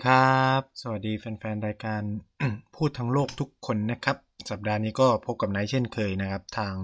[0.00, 2.02] ดีครับ สวัสดีแฟนๆ รายการ
[2.76, 4.16] พูดทั้งโลกทุกคนนะครับ
[4.50, 6.74] สัปดาห์นี้ก็พบกับไนท์เช่นเคยนะครับ ทาง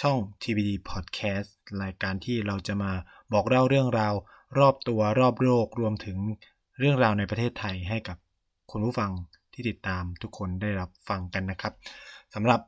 [0.00, 1.50] ช่อง TBD Podcast
[1.82, 2.92] รายการที่เราจะมา
[3.32, 4.14] บอกเล่าเรื่องราว
[4.58, 6.18] รอบตัวรอบโลกรวมถึง
[6.78, 8.18] เรื่องราวในประเทศไทยให้กับ
[8.70, 9.10] คุณผู้ฟัง
[9.52, 11.74] ที่ติดตามทุกคนได้รับฟังกันนะครับ
[12.34, 12.60] สำหรับ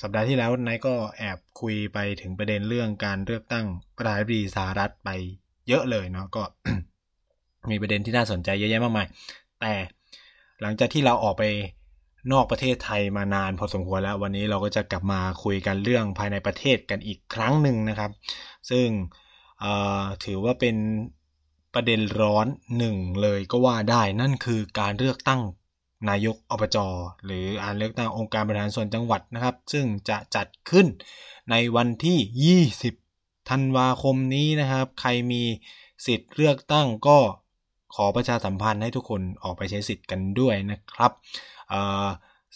[0.00, 5.10] สัปดาห์ที่แล้วไนท์ก็แอบคุยไปถึงประเด็นเรื่องการเลือกตั้งประธานาธิบดีสหรัฐไป
[5.68, 6.44] เยอะเลยเนาะก็
[7.70, 9.06] มีประเด็นที่น่าสนใจเยอะแยะมากมาย
[9.60, 9.72] แต่
[10.60, 11.44] หลังจากที่เราออกไป
[12.32, 18.10] นอกประเทศไทยมานานพอสมควรแล้ว วันนี้เราก็จะกลับมาคุยกันเรื่องภายในประเทศกันอีกครั้งหนึ่งนะครับ
[18.70, 18.86] ซึ่ง
[20.24, 20.76] ถือว่าเป็น
[21.74, 22.46] ประเด็นร้อน
[22.78, 25.40] หนึ่งเลยก็ว่าได้นั่นคือการเลือกตั้ง
[26.08, 26.76] นายกอบจ
[27.24, 30.86] หรือการเลือกตั้งองค์การบริหารส่วนจังหวัดนะครับ ซึ่งจะจัดขึ้น
[31.50, 32.58] ในวันที่
[33.02, 35.42] 20 ธันวาคมนี้นะครับ ใครมี
[36.06, 37.18] สิทธิ์เลือกตั้งก็
[37.94, 41.12] ขอประชาสัมพันธ์ให้ทุกคนออกไปใช้สิทธิ์กันด้วยนะครับ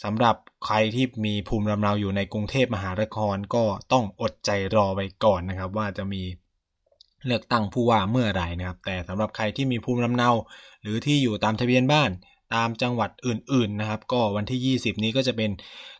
[0.02, 0.36] สำหรับ
[0.66, 6.22] ใครที่มีภูมิลำเนาอยู่ในกรุงเทพมหานครก็ต้องอดใจรอไว้ก่อนนะครับ ว่าจะมี
[7.26, 10.30] เลือกตั้งผู้ว่าเมื่อไหร่นะครับ แต่สำหรับใครที่มีภูมิลำเนา
[10.82, 12.10] หรือที่อยู่ตามทะเบียนบ้าน
[12.54, 15.50] ตามจังหวัดอื่น ๆนะครับ ก็วันที่ 20 นี้ก็จะเป็น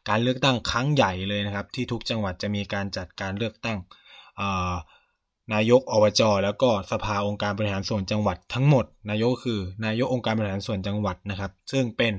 [0.08, 3.78] การเลือกตั้งครั้งใหญ่เลยนะครับ ที่ทุกจังหวัดจะมีการจัดการเลือกตั้ง
[5.54, 12.12] นายกอบจแล้วก็สภาองค์การบริหารส่วนจังหวัดทั้งหมด นายกคือ นายกองค์การบริหารส่วนจังหวัดนะครับ ซึ่งเป็น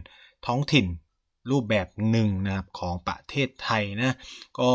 [0.46, 0.86] ท้องถิ่น
[1.52, 4.16] รูปแบบหนึ่งนะครับของประเทศไทยนะ
[4.60, 4.72] ก็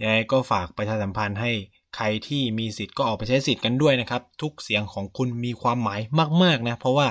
[0.00, 1.52] ยังไงก็ฝากประชาสัมพันธ์ให้
[1.96, 6.00] ใครที่มีสิทธิ์ก็ออกไปใช้สิทธิ์กันด้วยนะครับ ทุกเสียงของคุณมีความหมาย
[6.42, 7.06] มาก ๆนะ เพราะว่า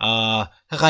[0.00, 0.38] เอ่อ
[0.68, 0.88] ถ้าใคร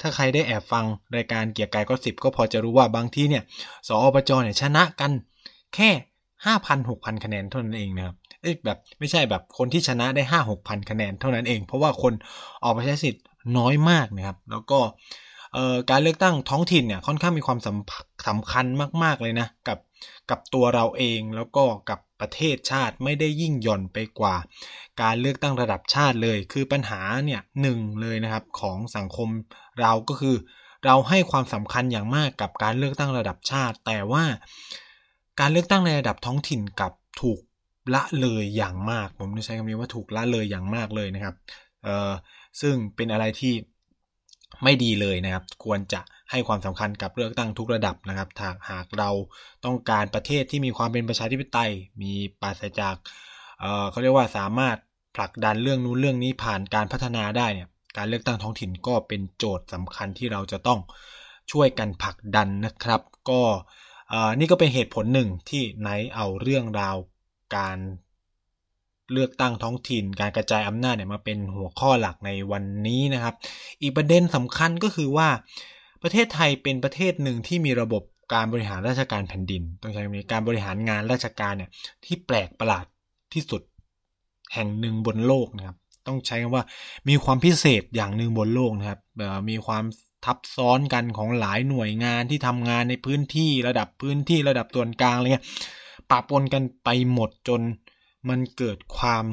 [0.00, 0.84] ถ้าใครได้แอบฟัง
[1.16, 3.44] รายการเกียร์กายก็สิบก็พอจะรู้ว่าบางที่เนี่ย
[3.86, 5.12] สอบจเนี่ยชนะกัน
[5.74, 5.90] แค่
[6.44, 12.12] ห้าพันหกพันคะแนนเท่านั้นเองนะครับ เอ้แบบไม่ใช่แบบคนที่ชนะได้ห้าหกพันคะแนนเท่านั้นเอง เพราะว่าคน
[12.64, 13.24] ออกไปใช้สิทธิ์
[13.58, 14.78] น้อยมากนะครับ แล้วก็
[15.90, 17.58] การเลือกตั้งท้องถิ่นเนี่ยค่อนข้างมีความ
[18.26, 18.66] สำคัญ
[19.02, 19.78] มาก ๆ เลยนะ กับ
[20.30, 24.36] กับตัวเราเองแล้วก็กับประเทศชาติไม่ได้ยิ่งหย่อนไปกว่า
[25.02, 29.28] การเลือกตั้งระดับชาติเลย คือปัญหาเนี่ยหนึ่งเลยนะครับของสังคม
[29.80, 30.36] เราก็คือ
[30.84, 34.24] เราให้ความสำคัญอย่างมากกับการเลือกตั้งระดับชาติ แต่ว่า
[35.40, 37.40] การเลือกตั้งในระดับท้องถิ่นกับถูก
[37.94, 41.34] ละเลยอย่างมาก ผมจะใช้คำนี้ว่าถูกละเลยอย่างมากเลยนะครับ
[41.84, 42.12] เอ่อ
[42.60, 43.54] ซึ่งเป็นอะไรที่
[44.64, 49.10] ไม่ดีเลยนะครับ ควรจะให้ความสำคัญกับเลือกตั้งทุกระดับนะครับาหากเรา
[49.64, 52.96] ต้องการประเทศที่มีความเป็นประชาธิปไตย มีปราศจาก
[53.60, 54.76] เอ่อเขาเรียกว่าสามารถ
[55.16, 60.80] ผลักดันเรื่องนู้นเรื่องนี้ผ่านการพัฒนาได้เนี่ยการเลือกตั้งท้องถิ่นก็เป็นโจทย์สำคัญที่เราจะต้อง
[61.52, 63.42] ช่วยกันผลักดันนะครับ ก็
[64.38, 66.96] นี่ก็เป็นเหตุผลหนึ่งที่ไนเอาเรื่องราว
[67.56, 67.76] การ
[69.12, 73.34] เลือกตั้งท้องถิ่น การกระจายอำนาจเนี่ยมาเป็นหัวข้อหลักในวันนี้นะครับ
[73.82, 75.28] อีกประเด็นสำคัญก็คือว่า
[76.02, 78.02] ประเทศไทยเป็นประเทศหนึ่งที่มีระบบ
[78.34, 81.70] การบริหารราชการแผ่นดินต้องใช้คำนี้การบริหารงานราชการเนี่ย
[82.04, 82.84] ที่แปลกประหลาด
[83.34, 83.62] ที่สุด
[84.54, 86.64] แห่งหนึ่งบนโลกนะครับ ต้องใช้คำว่า
[87.08, 89.00] มีความพิเศษอย่างหนึ่งบนโลกนะครับ
[89.50, 89.84] มีความ
[90.24, 95.46] ทับซ้อนกันของหลายหน่วยงานที่ทำงานในพื้นที่ระดับพื้นที่ระดับส่วนกลางอะไรเงี้ย
[96.10, 97.60] ปะปนกันไปหมดจน
[98.28, 99.24] มันเกิดความ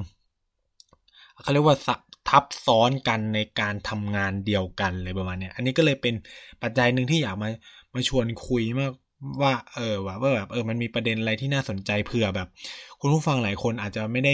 [1.41, 1.77] เขาเรียกว่า
[2.29, 6.15] ทับซ้อนกันในการทำงานเดียวกันเลยประมาณเนี้ย อันนี้ก็เลยเป็น
[6.61, 7.49] ปัจจัยหนึ่งที่อยากมา
[7.93, 8.91] มาชวนคุยมาก
[9.41, 12.47] ว่าเออว่าว่าแบบเออมันมีประเด็นอะไรที่น่าสนใจเผื่อแบบ
[12.99, 14.33] คุณผู้ฟังหลายคนอาจจะไม่ได้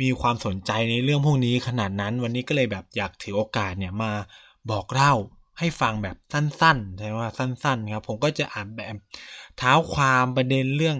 [0.00, 4.12] มีความสนใจในเรื่องพวกนี้ขนาดนั้น วันนี้ก็เลยแบบอยากถือโอกาสเนี่ยมา
[4.70, 5.12] บอกเล่า
[5.58, 8.96] ให้ฟังแบบสั้นๆใช่ว่าสั้น ๆ ครับ ผมก็จะอ่านแบบ
[9.58, 10.96] เท้าความประเด็นเรื่อง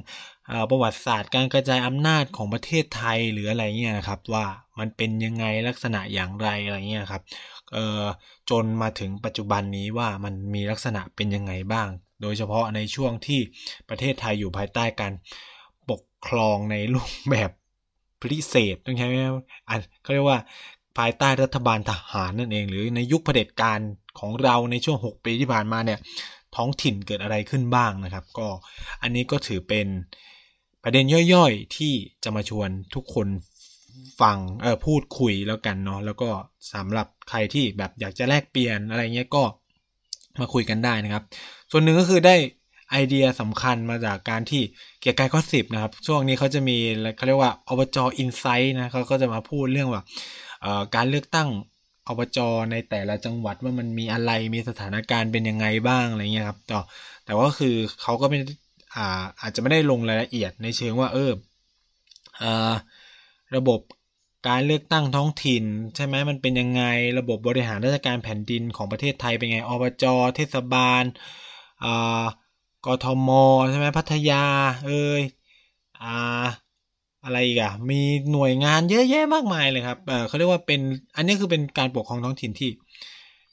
[0.70, 4.46] ประวัติศาสตร์การกระจายอำนาจของประเทศไทยหรืออะไรเงี้ยนะครับ ว่า
[4.78, 7.22] มันเป็นยังไงลักษณะอย่างไรอะไรเงี้ยครับ
[7.72, 8.00] เออ
[8.50, 11.88] จนมาถึงปัจจุบันนี้ว่ามันมีลักษณะเป็นยังไงบ้าง
[12.22, 13.40] โดยเฉพาะในช่วงที่
[13.88, 15.12] ประเทศไทยอยู่ภายใต้การ
[15.90, 17.50] ปกครองในรูปแบบ
[18.20, 19.14] พิเศษต้องใช้ไหม
[19.68, 20.40] อันเขาเรียกว่า
[20.98, 23.78] ภายใต้รัฐบาลทหารนั่นเอง หรือในยุคเผด็จการ
[24.18, 25.98] ของเราในช่วง 6 ปีที่ผ่านมาเนี่ย
[26.56, 28.48] ท้องถิ่นเกิดอะไรขึ้นบ้างนะครับ ก็
[29.02, 29.86] อันนี้ก็ถือเป็น
[30.84, 31.92] ประเด็นย่อยๆ ที่
[32.24, 33.28] จะมาชวนทุกคน
[34.20, 36.28] ฟังเออพูดคุยแล้วกันเนาะแล้วก็
[36.72, 39.42] สำหรับใครที่แบบอยากจะแลกเปลี่ยนอะไรเงี้ยก็
[40.40, 41.24] มาคุยกันได้นะครับ
[41.70, 42.36] ส่วนหนึ่งก็คือได้
[42.90, 44.62] ไอเดียสำคัญมาจากการที่
[45.00, 46.76] เกียร์กายข้อสิบนะครับ ช่วงนี้เขาจะมี
[47.16, 50.02] เขาเรียกว่าอบจอินไซต์นะเขาก็จะมาพูดเรื่องว่า
[50.94, 51.48] การเลือกตั้ง
[52.08, 52.38] อบจ
[52.70, 56.80] ในแต่ละจังหวัดว่ามันมีอะไรมีสถานการณ์เป็นยังไงบ้างอะไรเงี้ยครับต่อ
[57.26, 58.38] แต่ว่าคือเขาก็ไม่
[58.96, 61.32] อ่าอาจจะไม่ได้ลงรายละเอียดในเชิงว่าเออ
[63.56, 63.80] ระบบ
[64.48, 65.64] การเลือกตั้งท้องถิ่น
[65.94, 66.82] ใช่ไหมมันเป็นยังไง
[67.18, 70.04] ระบบบริหารราชการแผ่นดินของประเทศไทยเป็นไงอบจ
[70.36, 71.02] เทศบาล
[72.86, 73.28] กทม
[73.70, 74.44] ใช่ไหมพัทยา
[74.86, 75.22] เอ้ย
[76.02, 76.46] อ่า
[77.24, 78.00] อะไรอีกอะมี
[78.32, 80.80] หน่วยงานเยอะแยะมากมายเลยครับเเขาเรียกว่าเป็น
[81.16, 82.70] อันนี้คือเป็นการปกครองท้องถิ่นที่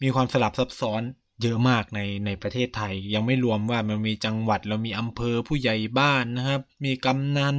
[0.01, 1.01] มีความสลับซับซ้อน
[1.43, 7.55] เยอะมากในในประเทศไทย ยังไม่รวมว่ามันมีจังหวัดเรามีอำเภอผู้ใหญ่บ้านนะครับ มีกำนัน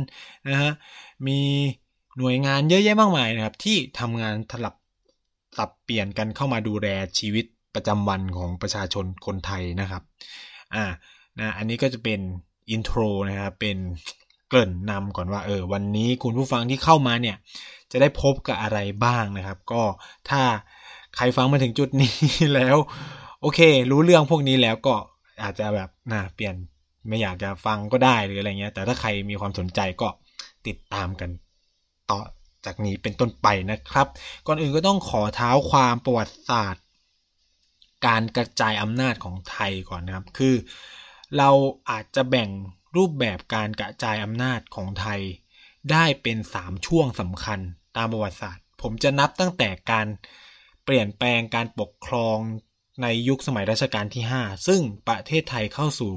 [0.48, 0.72] นะฮะ
[1.26, 1.38] มี
[2.18, 4.74] หน่วยงานเยอะแยะมากมายนะครับ ที่ทำงานสลับ
[5.56, 6.88] สับเปลี่ยนกันเข้ามาดูแล
[7.18, 7.44] ชีวิต
[7.74, 10.02] ประจำวันของประชาชนคนไทยนะครับ
[10.74, 10.84] อ่า
[11.38, 12.20] นะอันนี้ก็จะเป็น
[12.70, 13.78] อินโทรนะครับเป็น
[14.48, 17.36] เกริ่นนำก่อนว่าเออวันนี้คุณผู้ฟังที่เข้ามาเนี่ย
[17.92, 19.82] จะได้พบกับอะไรบ้างนะครับ ก็
[20.30, 20.42] ถ้า
[21.16, 22.14] ใครฟังมาถึงจุดนี้
[22.54, 22.76] แล้ว
[23.42, 23.60] โอเค
[23.90, 24.94] รู้เรื่องพวกนี้แล้วก็
[25.42, 26.54] อาจจะแบบนะเปลี่ยน
[27.08, 30.08] ไม่อยากจะฟังก็ได้หรืออะไรเงี้ย แต่ถ้าใครมีความสนใจก็
[30.66, 31.30] ติดตามกัน
[32.10, 32.18] ต่อ
[32.66, 34.06] จากนี้เป็นต้นไปนะครับ
[34.46, 36.84] ก่อนอื่นก็ต้องขอเท้าความประวัติศาสตร์
[38.06, 40.54] การกระจายอำนาจของไทยก่อนนะครับ คือ
[41.36, 41.50] เรา
[41.90, 42.50] อาจจะแบ่ง
[42.96, 45.20] รูปแบบการกระจายอำนาจของไทย
[45.92, 47.60] ได้เป็น 3 ช่วงสำคัญ
[47.96, 50.06] ตามประวัติศาสตร์ ผมจะนับตั้งแต่การ
[50.84, 52.38] เปลี่ยนแปลงการปกครอง
[53.02, 56.12] ในยุคสมัยรัชกาลที่ 5 ซึ่งประเทศไทยเข้าสู่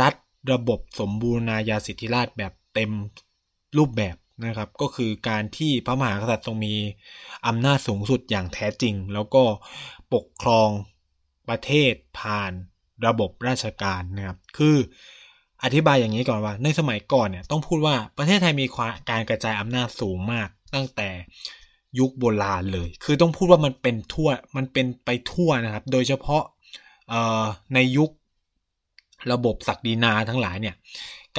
[0.00, 0.14] รัฐ
[0.52, 2.90] ระบบสมบูรณาญาสิทธิราชแบบเต็ม
[3.78, 4.16] รูปแบบ
[4.46, 6.74] นะครับ ก็คือการที่พระมหากษัตริย์ทรงมี
[7.46, 9.44] อำนาจสูงสุดอย่างแท้จริง แล้วก็
[10.14, 10.68] ปกครอง
[11.48, 12.52] ประเทศผ่าน
[13.06, 14.76] ระบบราชการนะครับคือ
[15.62, 18.66] อธิบายอย่างนี้ก่อนว่า ในสมัยก่อนเนี่ยต้องพูดว่าประเทศไทยมี
[19.10, 21.08] การกระจายอำนาจสูงมากตั้งแต่
[21.98, 26.42] ยุคโบราณเลย คือต้องพูดว่ามันเป็นทั่ว มันเป็นไปทั่วนะครับ โดยเฉพาะ
[27.74, 28.10] ในยุค
[29.32, 30.76] ระบบศักดินาทั้งหลายเนี่ย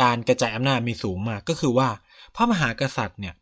[0.01, 1.89] การกระจายอำนาจมีสูงมาก ก็คือว่า
[2.35, 3.35] พระมหากษัตริย์เนี่ย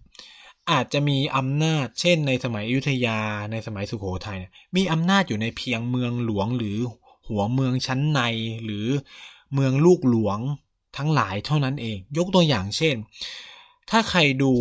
[0.72, 3.20] อาจจะมีอำนาจ เช่น ในสมัยอยุธยา
[3.52, 6.78] ในสมัยสุโขทัยเนี่ยมีอำนาจอยู่ในเพียงเมืองหลวงหรือ
[7.28, 8.22] หัวเมืองชั้นใน
[8.64, 8.88] หรือ
[9.54, 10.40] เมืองลูกหลวง
[10.98, 12.96] ทั้งหลายเท่านั้นเอง ยกตัวอย่างเช่น
[13.90, 14.52] ถ้าใครดู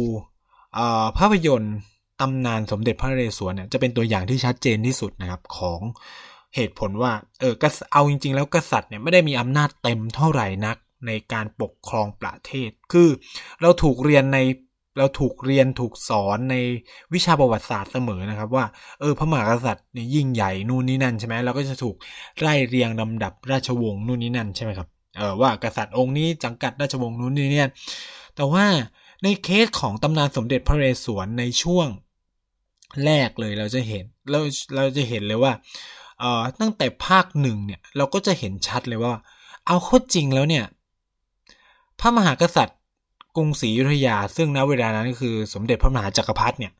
[1.18, 1.76] ภาพยนตร์
[2.20, 5.80] ตำนานสมเด็จพระนเรศวรเนี่ยจะเป็นตัวอย่างที่ชัดเจนที่สุดนะครับของ
[6.54, 7.54] เหตุผลว่าเออ
[7.92, 10.76] เอาจริง ๆ แล้วกษัตริย์เนี่ยไม่ได้มีอำนาจเต็มเท่าไหร่นัก
[11.06, 13.08] ในการปกครองประเทศ คือ
[13.62, 14.38] เราถูกเรียนใน
[14.98, 16.56] เราถูกเรียนถูกสอนใน
[17.14, 18.64] วิชาประวัติศาสตร์เสมอนะครับ ว่า
[19.00, 21.96] เออพระมหากษัตริย์เนี่ยยิ่งใหญ่นู่นนี่นั่นใช่ไหมเราก็จะถูก
[22.40, 27.68] ไล่เรียงลำดับราชวงศ์นู่นนี่นั่นใช่ไหมครับเออว่ากษัตริย์องค์นี้จังกัดราชวงศ์นู้นนี่เนี่ย
[28.36, 28.64] แต่ว่า
[29.22, 31.88] ในเคสของตำนานสมเด็จพระเรศวรในช่วง
[33.04, 34.40] แรกเลยเราจะเห็นเรา
[34.76, 35.52] เราจะเห็นเลยว่า
[36.20, 39.12] เอ่อตั้งแต่ภาคหนึ่งเนี่ยเราก็จะเห็นชัดเลยว่า
[39.66, 40.64] เอาข้อจริงแล้วเนี่ย
[42.00, 42.78] พระมหากษัตริย์
[43.36, 46.72] กรุงศรีอยุธยา ซึ่งณเวลานั้นก็คือสมเด็จพระมหาจักรพรรดิเนี่ย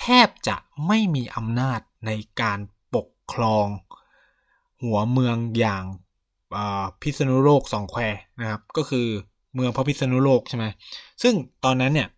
[0.00, 0.56] แทบจะ
[0.86, 2.10] ไม่มีอำนาจใน
[2.40, 2.58] การ
[2.94, 3.66] ปกครอง
[4.82, 5.84] หัวเมืองอย่าง
[7.00, 8.00] พิษณุโลกสองแคว
[8.40, 9.06] นะครับ ก็คือ
[9.54, 10.64] เมืองพระพิษณุโลกใช่ไหม
[11.22, 11.34] ซึ่ง
[11.64, 12.08] ตอนนั้นเนี่ย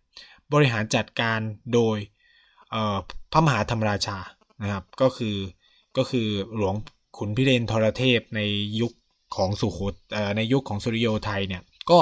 [0.53, 1.39] บริหารจัดการ
[1.73, 1.97] โดย
[3.31, 4.17] พระมหาธรรมราชา
[4.61, 5.35] นะครับ ก็คือ
[5.97, 6.75] ก็คือหลวง
[7.17, 8.41] ขุนพิเรนทรเทพใน
[8.81, 8.93] ยุค
[9.35, 9.79] ของสุโข
[10.37, 11.99] ในยุคของสุริโยไทยเนี่ยก็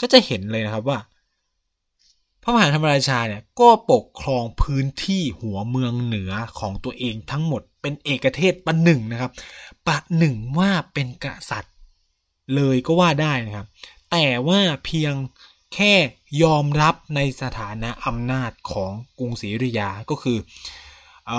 [0.00, 0.98] ก็จะเห็นเลยนะครับว่า
[2.42, 9.32] พระมหาธรรมราชาเนี่ยก็ปกครองพื้นที่หัวเมืองเหนือของตัวเองทั้งหมดเป็นเอกเทศประหนึ่งนะครับ
[9.86, 11.74] ประหนึ่งว่าเป็นกษัตริย์
[12.54, 13.66] เลยก็ว่าได้นะครับ
[14.10, 15.14] แต่ว่าเพียง
[15.74, 15.92] แค่
[16.42, 20.38] ยอมรับในสถานะอำนาจของกรุงศรีอยุธยาก็คือ
[21.30, 21.34] อ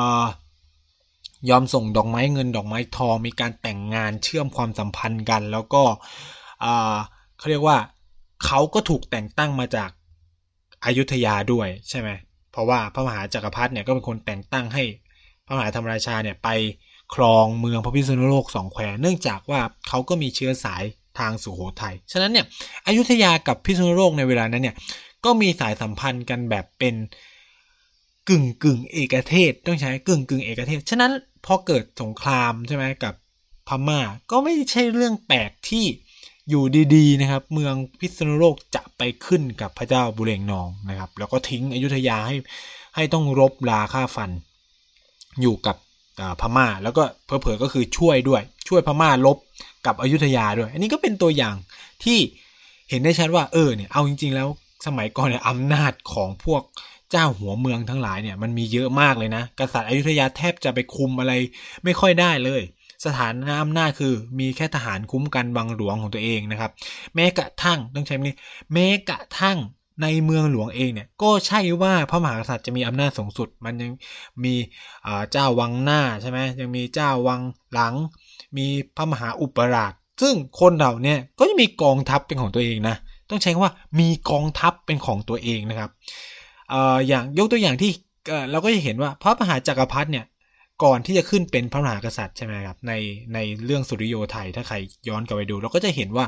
[1.50, 5.84] ยอมส่งดอกไม้เงินดอกไม้ทองมีการแต่งงานเชื่อมความสัมพันธ์กัน แล้วก็
[7.38, 7.78] เขาเรียกว่า
[8.46, 9.90] เขาก็ถูกแต่งตั้งมาจาก
[10.86, 12.10] อายุทยาด้วยใช่ไหม
[12.52, 14.84] เพราะว่าพระมหาจักรพรรดิเนี่ยก็เป็นคนแต่งตั้งให้
[15.46, 16.50] พระมหาธรรมราชาเนี่ยไป
[17.16, 20.84] ครองเมืองพระพิษณุโลกสองแควเนื่องจากว่าเขาก็มีเชื้อสาย
[21.20, 22.46] ทางสุโขทัย ฉะนั้นเนี่ย
[22.88, 24.76] อยุธยากับพิษณุโลกในเวลานั้นเนี่ย
[25.26, 26.96] ก็มีสายสัมพันธ์กันแบบเป็น
[28.30, 31.12] กึ่งกึ่งเอกเทศ ต้องใช้กึ่งกึ่งเอกเทศ ฉะนั้น
[31.46, 33.14] พอเกิดสงครามใช่ไหมกับ
[33.68, 34.00] พม่า
[34.32, 35.86] ก็ไม่ใช่เรื่องแปลกที่
[36.50, 36.64] อยู่
[36.96, 42.36] ดีๆนะครับ เมืองพิษณุโลกจะไปขึ้นกับพระเจ้าบุเรงนองนะครับ แล้วก็ทิ้งอยุธยาให้
[42.96, 44.32] ให้ต้องรบลาค่าฟัน
[45.42, 45.78] อยู่กับ
[46.42, 49.38] พม่า แล้วก็เพอๆก็คือช่วยด้วย ช่วยพม่าลบ
[49.90, 51.56] กับอยุธยาด้วย อันนี้ก็เป็นตัวอย่าง
[52.04, 52.20] ที่
[52.90, 54.48] เห็นได้ชัดว่าเออเนี่ยเอาจริง ๆ แล้ว
[54.86, 56.64] สมัยก่อนเนี่ยอำนาจของพวก
[57.12, 61.34] เจ้าหัวเมืองทั้งหลายเนี่ยมันมีเยอะมากเลยนะ กษัตริย์อยุธยาแทบจะไปคุมอะไร
[61.84, 62.62] ไม่ค่อยได้เลย
[63.06, 66.72] สถานอำนาจคือมีแค่ทหารคุ้มกันบังหลวงของตัวเองนะครับ
[67.16, 68.36] แม้กระทั่งต้องใช้นี้
[68.74, 69.58] แม้กระทั่ง
[70.02, 73.92] ในเมืองหลวงเองเนี่ยก็ใช่ว่าพระมหากษัตริย์จะมีอำนาจสูงสุด มันยัง
[74.44, 74.54] มี
[75.32, 77.42] เจ้าวังหน้าใช่ไหมยังมีเจ้าวัง
[77.74, 77.94] หลัง
[78.58, 82.96] มีพระมหาอุปราช ซึ่งคนเราเนี่ยก็จะมีกองทัพเป็นของตัวเองนะ
[83.30, 85.90] ต้องใช้คำว่ามีกองทัพเป็นของตัวเองนะครับ
[87.08, 87.92] อย่างยกตัวอย่างที่
[88.52, 90.26] เราก็จะเห็นว่าพระมหาจักรพรรดิเนี่ย
[90.84, 92.94] ก่อนที่จะขึ้นเป็นพระมหากษัตริย์ใช่ไหมครับใน
[93.34, 94.76] ในเรื่องสุริโยไทยถ้าใคร
[95.08, 96.26] ย้อนกลับไปดู เราก็จะเห็นว่า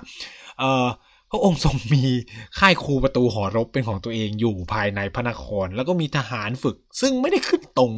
[0.59, 0.85] เออ
[1.31, 2.03] พระองค์ทรงมี
[2.59, 7.91] ค่ายครูประตูหอรบเป็นของตัวเองอยู่ภายในพระนคร แล้วก็มีทหารฝึก ซึ่งไม่ได้ขึ้นตรง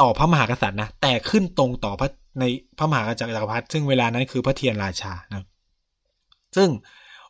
[0.00, 2.08] ต่อพระมหากษัตริย์นะแต่ขึ้นตรงต่อพระ
[2.40, 2.44] ใน
[2.78, 5.46] พระมหากษัตริย์จักรพรรดิซึ่งเวลานั้นคือพระเทียนราชานะ
[6.56, 6.68] ซึ่ง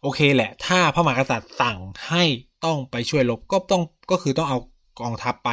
[0.02, 2.24] โอเคแหละ ถ้าพระมหากษัตริย์สั่งให้
[2.64, 4.58] ต้องไปช่วยรบก็ต้องก็คือต้องเอา
[5.00, 5.50] กองทัพไป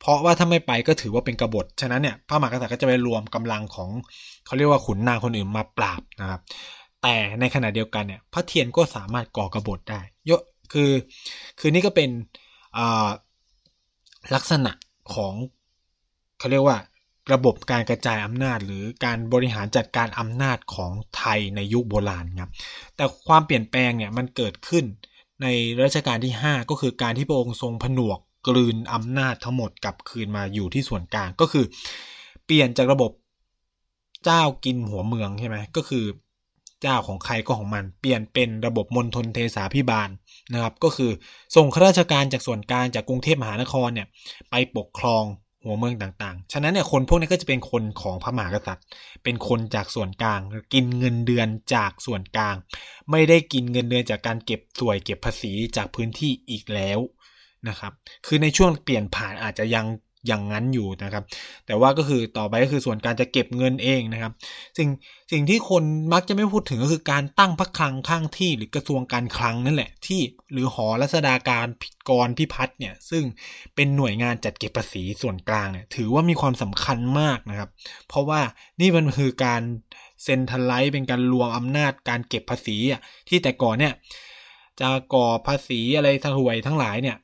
[0.00, 3.90] เพราะว่าถ้าไม่ไปก็ถือว่าเป็นกบฏฉะนั้นเนี่ยพระมหากษัตริย์ก็จะไปรวมกำลังของ
[4.46, 6.40] เขาเรียกว่าขุนนางคนอื่นมาปราบนะครับ
[7.06, 10.90] แต่ในขณะเดียวกันเนี่ยพระเทียนก็สามารถก่อกระบฏได้เยอะคือ
[11.58, 12.10] คือนี่ก็เป็น
[14.34, 14.72] ลักษณะ
[15.14, 15.34] ของ
[16.38, 16.78] เขาเรียกว่า
[17.32, 22.50] ระบบการกระจายอำนาจ หรือการบริหารจัดการอำนาจของไทยในยุคโบราณครับ
[22.96, 24.84] แต่ความเปลี่ยนแปลงเนี่ยมันเกิดขึ้น
[25.42, 25.46] ใน
[25.84, 31.64] รัชกาลที่ 5 ก็คือการที่พระองค์ทรงผนวกกลืนอำนาจทั้งหมดกลับคืนมาอยู่ที่ส่วนกลางก็คือ
[32.44, 33.10] เปลี่ยนจากระบบ
[34.24, 36.04] เจ้ากินหัวเมืองใช่ไหมก็คือ
[36.82, 40.08] เจ้าของใครก็ของมัน เปลี่ยนเป็นระบบมณฑลเทสาพิบาล
[40.52, 41.10] นะครับ ก็คือ
[41.56, 44.06] ส่งข้าราชการจากส่วนกลางจากกรุงเทพมหานครเนี่ย
[44.50, 45.24] ไปปกครอง
[45.64, 48.84] หัวเมืองต่างๆ ฉะนั้นเนี่ยคนพวกนี้ก็จะเป็นคนของพระมหากษัตริย์
[49.24, 50.40] เป็นคนจากส่วนกลาง
[50.74, 52.56] กินเงินเดือนจากส่วนกลาง
[53.10, 56.98] ไม่ได้กินเงินเดือนจากการเก็บสวยเก็บภาษีจากพื้นที่อีกแล้ว
[57.68, 57.92] นะครับ
[58.26, 59.86] คือในช่วงเปลี่ยนผ่านอาจจะยัง
[60.26, 61.24] อย่างนั้นอยู่นะครับ
[61.66, 64.32] แต่ว่าก็คือต่อไปก็คือส่วนการจะเก็บเงินเองนะครับ
[64.78, 64.88] สิ่ง
[65.32, 70.20] สิ่งที่คนมักจะไม่พูดถึงก็คือการตั้งพระคลังข้างที่หรือกระทรวงการคลังนั่นแหละ ที่
[70.52, 73.24] หรือหอรัศดาการพิกรพิพัฒน์เนี่ยซึ่ง
[73.74, 77.70] เป็นหน่วยงานจัดเก็บภาษีส่วนกลางเนี่ยถือว่ามีความสำคัญมากนะครับ
[78.08, 78.40] เพราะว่า
[78.80, 79.62] นี่มันคือการ
[80.24, 82.76] centralize เป็นการรวมอำนาจการเก็บภาษี
[83.28, 83.94] ที่แต่ก่อนเนี่ย
[84.80, 87.16] จะเก็บภาษีอะไรทั้งหวยทั้งหลายเนี่ย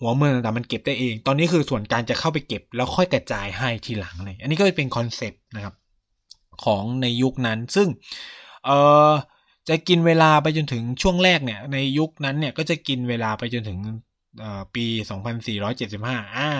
[0.00, 5.74] หัวเมืองต่างๆมันเก็บได้เอง ตอนนี้คือส่วนกลางจะเข้าไปเก็บ แล้วค่อยกระจายให้ทีหลังเลยอันนี้ก็เป็น concept นะครับ
[6.64, 7.88] ของในยุคนั้น ซึ่ง
[8.64, 8.70] เอ
[9.10, 9.12] อ
[9.68, 13.78] จะกินเวลาไปจนถึงช่วงแรกเนี่ย ในยุคนั้นเนี่ยก็จะกินเวลาไปจนถึง
[14.74, 14.86] ปี
[15.60, 16.50] 2475อ่า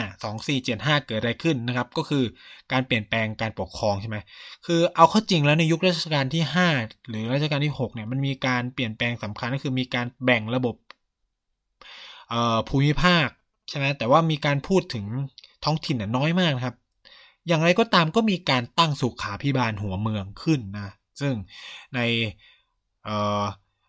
[0.47, 2.25] 2475 เกิดอะไรขึ้นนะครับ ก็คือ
[2.73, 4.17] การเปลี่ยนแปลงการปกครองใช่ไหม
[4.67, 6.43] คือเอาเข้าจริงแล้วในยุครัชกาลที่
[6.77, 10.75] 5 หรือรัชกาลที่ 6 เนี่ย มันมีการเปลี่ยนแปลงสำคัญก็คือมีการแบ่งระบบ
[12.69, 13.29] ภูมิภาค
[13.69, 15.05] ใช่ไหมแต่ว่ามีการพูดถึง
[15.65, 16.77] ท้องถิ่นน้อยมากนะครับ
[17.47, 20.89] อย่างไรก็ตามก็มีการตั้งสุขาพิบาลหัวเมืองขึ้นนะ
[21.21, 21.35] ซึ่ง
[21.95, 22.01] ใน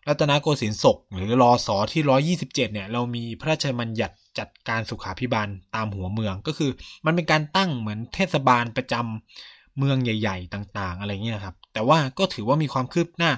[0.08, 6.70] รัตนโกสินทร์ศกหรือรอสอที่ 127 เนี่ย เรามีพระราชบัญญัติจัดการสุขาพิบาลตามหัวเมืองก็คือ
[7.06, 13.32] มันเป็นการตั้งเหมือนเทศบาลประจำเมืองใหญ่ ๆ ต่าง ๆ อะไรเงี้ยครับ แต่ว่าก็ถือว่ามีความคืบหน้า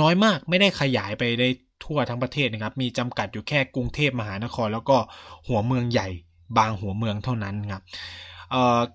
[0.00, 1.48] น้อยมากไม่ได้ขยายไปได้
[1.84, 4.96] ทั่วทั้งประเทศนะครับ มีจำกัดอยู่แค่กรุงเทพมหานคร แล้วก็
[5.48, 6.08] หัวเมืองใหญ่
[6.58, 7.82] บางหัวเมืองเท่านั้นครับ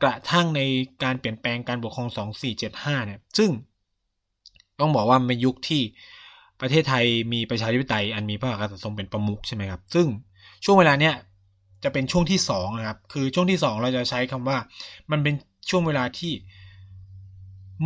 [0.04, 0.62] กระทั่งใน
[1.04, 2.10] การเปลี่ยนแปลงการปกครอง
[2.58, 3.50] 2475 เนี่ย ซึ่ง
[4.80, 5.82] ต้องบอกว่าเป็นยุคที่
[6.62, 10.08] ประเทศไทยมีประชาธิปไตยอันมีพระมหากษัตริย์ทรงเป็นประมุขใช่ไหมครับ ซึ่ง
[10.66, 11.16] ช่วงเวลาเนี้ย
[11.84, 14.58] จะเป็นช่วงที่สองนะครับ คือช่วงที่สองเราจะใช้คำว่า
[15.12, 15.36] มันเป็น
[15.70, 16.34] ช่วงเวลาที่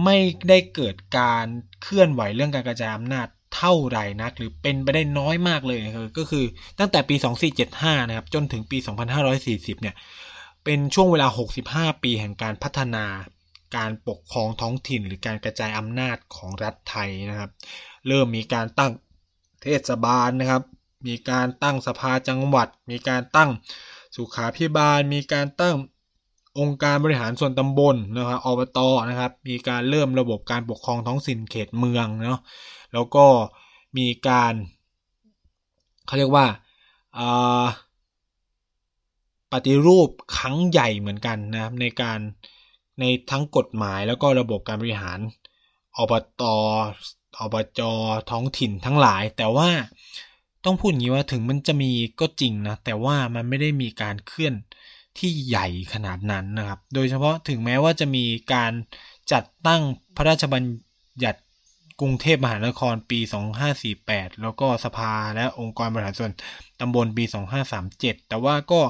[0.03, 0.17] ไม่
[0.49, 1.45] ได้เกิดการ
[1.81, 5.79] เคลื่อนไหวเรื่องการกระจายอำนาจ เท่าไหร่นัก หรือเป็นไปได้น้อยมากเลย
[6.17, 6.45] ก็คือ
[6.79, 7.15] ตั้งแต่ปี
[7.61, 8.77] 2475 นะครับ จนถึงปี
[9.29, 9.95] 2540 เนี่ย
[10.63, 11.27] เป็นช่วงเวลา
[11.65, 13.05] 65 ปีแห่งการพัฒนา
[13.75, 17.51] การปกครองท้องถิ่น หรือการกระจายอำนาจของรัฐไทยนะครับ
[18.07, 18.91] เริ่มมีการตั้ง
[19.61, 20.63] เทศบาลนะครับ
[21.07, 23.49] มีการตั้งสภาจังหวัด มีการตั้ง
[24.15, 25.75] สุขาพิบาล มีการตั้ง
[26.59, 32.41] องค์การบริหารส่วนตำบลนะครับอบตนะครับ มีการเริ่มระบบการปกครองท้องถิ่นเขตเมืองเนาะ
[32.93, 33.25] แล้วก็
[33.97, 34.53] มีการ
[36.05, 36.45] เขาเรียกว่า
[39.51, 42.19] ปฏิรูปครั้งใหญ่เหมือนกันนะครับในการ
[42.99, 45.19] ในทั้งกฎหมายแล้วก็ระบบการบริหาร
[45.97, 47.81] อบตอบจ
[48.31, 49.69] ท้องถิ่นทั้งหลาย แต่ว่า
[50.65, 54.53] ต้องพูดอย่างนี้ว่าถึงมันจะมีก็จริงนะ แต่ว่ามันไม่ได้มีการเคลื่อน
[55.19, 58.71] ที่ใหญ่ขนาดนั้นนะครับ โดยเฉพาะถึงแม้ว่าจะมีการ
[59.31, 59.81] จัดตั้ง
[60.15, 60.63] พระราชบัญ
[61.23, 61.39] ญัติ
[62.01, 63.19] กรุงเทพมหานครปี
[63.81, 66.31] 2548 แล้วก็สภาและองค์กรบริหารส่วน
[66.79, 67.23] ตำบลปี
[67.75, 68.81] 2537 แต่ว่าก็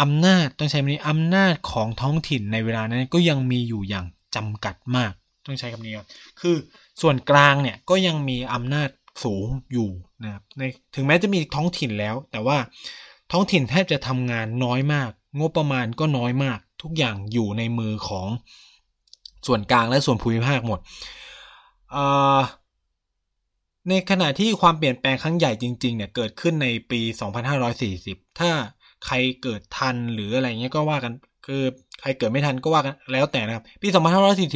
[0.00, 5.12] อำนาจต้องใช้คำนี้อำนาจของท้องถิ่นในเวลานั้นก็ยังมีอยู่อย่างจำกัดมาก
[5.46, 6.06] ต้องใช้คำนี้ครับ
[6.40, 6.56] คือ
[7.00, 8.88] ส่วนกลางเนี่ยก็ยังมีอำนาจ
[9.24, 9.90] สูงอยู่
[10.22, 10.62] นะครับใน
[10.94, 12.56] ถึงแม้จะมีท้องถิ่นแล้ว แต่ว่า
[13.32, 18.28] ท้องถิ่นแทบจะทำงานน้อยมาก งบประมาณก็น้อยมาก ทุกอย่างอยู่ในมือของ
[19.46, 20.80] ส่วนกลางและส่วนภูมิภาคหมด
[23.88, 27.00] ในขณะที่ความเปลี่ยนแปลงครั้งใหญ่จริง ๆ เนี่ยเกิดขึ้นในปี
[27.70, 28.50] 2540 ถ้า
[29.06, 31.12] ใครเกิดทันหรืออะไรเงี้ยก็ว่ากัน
[31.46, 31.62] คือ
[32.00, 33.88] ใครเกิดไม่ทันก็ว่ากันแล้วแต่นะครับ ปี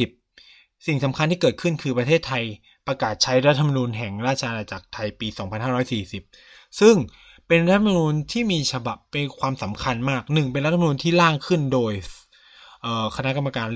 [0.09, 2.43] 2540 สิ่งสำคัญที่เกิดขึ้นคือประเทศไทย
[2.87, 5.27] ประกาศใช้รัฐธรรมนูญแห่งราชอาณาจักรไทยปี
[6.03, 6.95] 2540 ซึ่ง
[7.47, 11.91] เป็นรัฐธรรมนูญที่มีฉบับเป็นความสำคัญมากหนึ่งเป็นรัฐธรรมนูญที่ร่างขึ้นโดย
[13.15, 13.69] คณะกรรมการ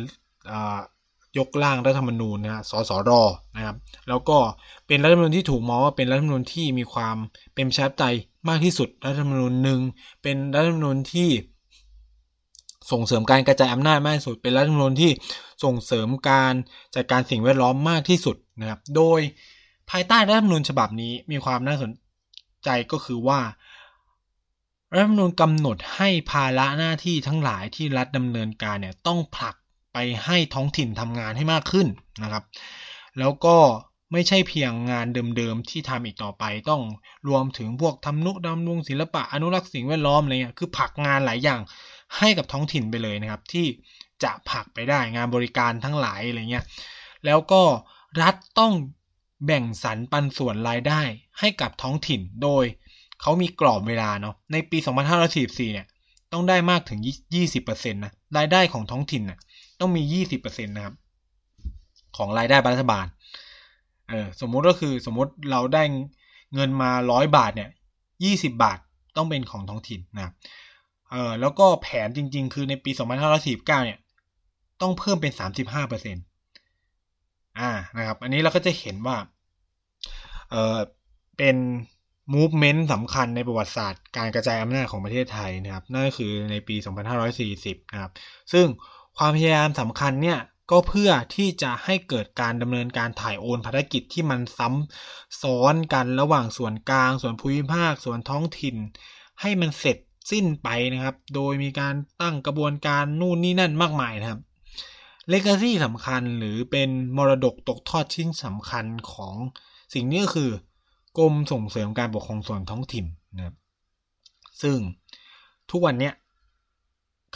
[1.37, 3.11] ยกร่างรัฐธรรมนูญนะสสร
[3.55, 3.77] นะครับ
[4.09, 4.37] แล้วก็
[4.87, 7.15] เป็นรัฐธรรมนูญที่ถูกมองว่าเป็นรัฐธรรมนูญที่มีความ
[7.53, 8.15] เป็นประชาธิปไตย
[8.49, 9.79] มากที่สุดรัฐธรรมนูญหนึ่ง
[10.23, 11.29] เป็นรัฐธรรมนูญที่
[12.91, 15.11] ส่งเสริมการกระจายอำนาจมากที่สุด เป็นรัฐธรรมนูญที่
[15.63, 16.53] ส่งเสริมการ
[16.95, 19.19] จัดการสิ่งแวดล้อมมากที่สุดนะครับ โดย
[19.89, 21.91] ภายใต้รัฐธรรมนูญฉบับนี้มีความน่าสน
[22.65, 23.39] ใจก็คือว่า
[24.95, 29.55] รัฐธรรมนูญกำหนดให้ภาระหน้าที่ทั้งหลายที่รัฐดำเนินการเนี่ยต้องผลัก
[29.93, 31.87] ไปให้ท้องถิ่นทำงานให้มากขึ้น
[32.23, 32.43] นะครับ
[33.19, 33.57] แล้วก็
[34.11, 36.81] ไม่ใช่เพียงงานเดิมๆที่ทำอีกต่อไปต้อง
[37.27, 41.61] รวมถึงพวกทำนุดำรงศิลปะอนุรักษ์สิ่งแวดล้อมอะไรเงี้ยคือผลักงานหลายอย่าง
[42.17, 43.67] ให้กับท้องถิ่นไปเลยนะครับ ที่
[44.23, 46.65] จะผลักไปได้งานบริการทั้งหลายอะไรเงี้ย
[47.25, 47.61] แล้วก็
[48.21, 48.73] รัฐต้อง
[49.45, 51.01] แบ่งสรรปันส่วนรายได้
[51.39, 52.65] ให้กับท้องถิ่นโดย
[53.21, 54.77] เขามีกรอบเวลาเนาะในปี
[55.25, 55.88] 2544เนี่ย
[56.31, 57.00] ต้องได้มากถึง
[57.45, 59.39] 20%นะรายได้ของท้องถิ่นนะ
[59.79, 60.95] ต้องมียี่สิบเปอร์เซ็นตนะครับ
[62.17, 63.05] ของรายได้รัฐบาล
[64.09, 65.83] เออสมมุติก็คือสมมุติเราได้
[66.53, 67.70] เงินมาร้อยบาทเนี่ย
[68.24, 68.77] ยี่สิบาท
[69.18, 70.33] ต้องเป็นของท้องถิ่นนะครับ
[71.11, 74.00] เออแล้วก็แผนจริง ๆ คือในปีสองพันห้าร้อยสี่สิบเก้าเนี่ย
[74.81, 76.24] ต้องเพิ่มเป็นสามสิบห้าเปอร์เซ็นต์
[77.59, 79.18] อ่านะครับ อันนี้เราก็จะเห็นว่า
[80.51, 80.79] เออ
[81.37, 81.57] เป็น
[82.33, 86.75] movement สำคัญในประวัติศาสตร์การกระจายอำนาจของประเทศไทยนะครับ นั่นก็คือในปี
[87.33, 88.11] 2540 นะครับ
[88.53, 88.66] ซึ่ง
[89.18, 90.40] ความพยายามสำคัญเนี่ย
[90.72, 98.75] ก็เพื่อที่จะให้เกิดการดำเนินการถ่ายโอนภารกิจที่มันซ้ำซ้อนกันระหว่างส่วนกลาง ส่วนภูมิภาค ส่วนท้องถิ่น
[99.42, 99.98] ให้มันเสร็จ
[100.31, 104.40] สิ้นไปนะครับ โดยมีการตั้งกระบวนการนู่นนี่นั่นมากมายนะครับ
[105.29, 109.35] เลกาซี่สำคัญหรือเป็นมรดกตกทอดชิ้นสำคัญของ
[109.93, 110.49] สิ่งนี้ก็คือ
[111.17, 113.55] กรมส่งเสริมการปกครองส่วนท้องถิ่นนะครับ
[114.61, 114.77] ซึ่ง
[115.71, 116.13] ทุกวันเนี้ย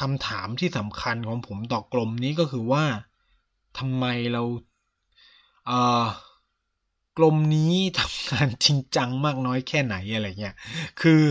[0.01, 2.83] คำถามที่สำคัญของผมต่อกลมนี้ก็คือว่า
[3.77, 4.43] ทำไมเรา
[5.65, 6.05] เอ่อ
[7.17, 10.55] กลมนี้ทำงานจริงจังมากน้อยแค่ไหนอะไรเงี้ย
[11.01, 11.21] คือ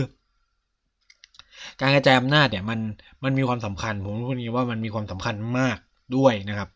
[1.81, 2.79] การกระจายอำนาจเนี่ยมัน
[3.23, 5.77] มันมีความสำคัญ ผมพูดนี้ว่ามันมีความสำคัญมาก
[6.15, 6.69] ด้วยนะครับ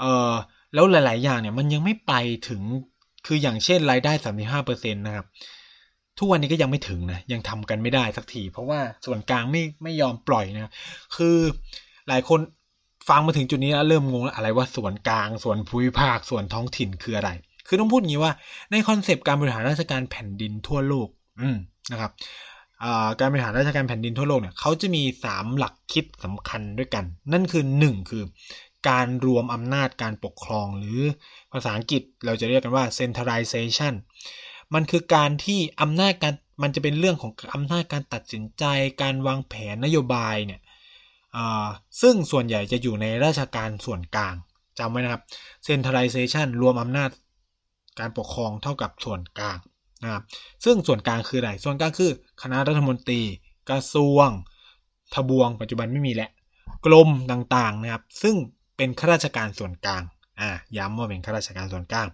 [0.00, 0.32] เอ่อ
[0.74, 2.12] แล้วหลาย ๆ อย่างเนี่ยมันยังไม่ไป
[2.48, 2.62] ถึง
[3.28, 5.26] คืออย่างเช่นรายได้สามสิบห้าเปอร์เซ็นต์นะครับ
[6.18, 10.72] ทุกวันนี้ก็ยังไม่ถึงนะ ยังทำกันไม่ได้สักที เพราะว่าส่วนกลางไม่ไม่ยอมปล่อยนะ
[11.16, 11.36] คือ
[12.08, 12.40] หลายคน
[13.08, 17.30] ฟังมาถึงจุดนี้แล้วเริ่มงงแล้วอะไรว่าส่วนกลาง ส่วนภูมิภาค ส่วนท้องถิ่นคืออะไร
[17.66, 18.32] คือต้องพูดอย่างนี้ว่า
[18.70, 21.08] ในคอนเซปต์การบริหารราชการแผ่นดินทั่วโลก
[21.40, 21.56] อืม
[21.92, 22.12] นะครับ
[23.20, 28.22] การบริหารราชการแผ่นดินทั่วโลกเนี่ยเขาจะมี 3 หลักคิดสำคัญด้วยกัน นั่นคือ 1 คือ
[28.88, 31.00] การรวมอำนาจการปกครอง หรือ
[31.52, 33.94] ภาษาอังกฤษเราจะเรียกกันว่า centralization
[34.74, 38.64] มันคือการที่อำนาจการมันจะเป็นเรื่องของอำนาจการตัดสินใจ
[39.02, 40.60] การวางแผนนโยบายเนี่ย
[42.00, 44.34] ซึ่งส่วนใหญ่จะอยู่ในราชการส่วนกลาง
[44.78, 45.22] จำไว้นะครับ
[45.66, 47.10] centralization รวมอำนาจ
[47.98, 49.58] การปกครองเท่ากับส่วนกลาง
[50.02, 50.22] นะครับ
[50.64, 52.10] ซึ่งส่วนกลางคืออะไร ส่วนกลางคือ
[52.42, 53.22] คณะรัฐมนตรี
[53.70, 54.28] กระทรวง
[55.14, 56.30] ทบวง ปัจจุบันไม่มีแหละ
[56.86, 58.34] กรมต่างๆนะครับ ซึ่ง
[58.78, 60.02] เป็นข้าราชการส่วนกลาง
[60.40, 62.08] อ่า ย้ำว่าเป็นข้าราชการส่วนกลาง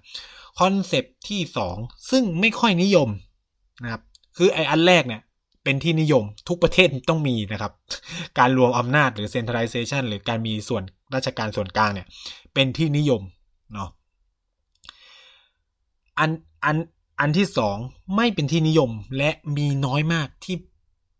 [0.58, 1.76] คอนเซปที่สอง
[2.10, 3.08] ซึ่งไม่ค่อยนิยม
[3.82, 4.02] นะครับ
[4.36, 5.22] คือไออันแรกเนี่ย
[5.64, 7.72] เป็นที่นิยมทุกประเทศต้องมีนะครับ
[8.38, 10.82] การรวมอำนาจหรือ centralization หรือการมีส่วน
[11.14, 12.06] ราชการส่วนกลางเนี่ย
[12.54, 13.22] เป็นที่นิยม
[13.72, 13.88] เนาะ
[16.18, 16.30] อัน
[16.64, 16.76] อัน
[17.20, 17.76] อันที่สอง
[18.16, 20.56] ไม่เป็นที่นิยมและมีน้อยมากที่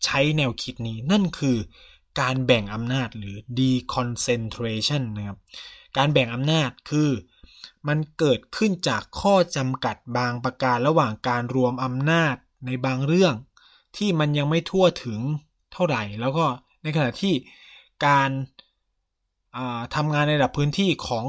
[0.04, 1.56] ใช้แนวคิดนี้ นั่นคือ
[2.20, 5.38] การแบ่งอำนาจหรือ deconcentration นะครับ
[5.96, 7.10] การแบ่งอำนาจคือ
[7.88, 13.34] มันเกิดขึ้นจากข้อจำกัดบางประการระหว่างการรวมอำนาจในบางเรื่อง
[13.96, 15.18] ที่มันยังไม่ทั่วถึง
[15.72, 16.46] เท่าไหร่ แล้วก็
[16.82, 17.34] ในขณะที่
[18.06, 18.30] การ
[19.94, 21.26] ทำงานในระดับพื้นที่ของ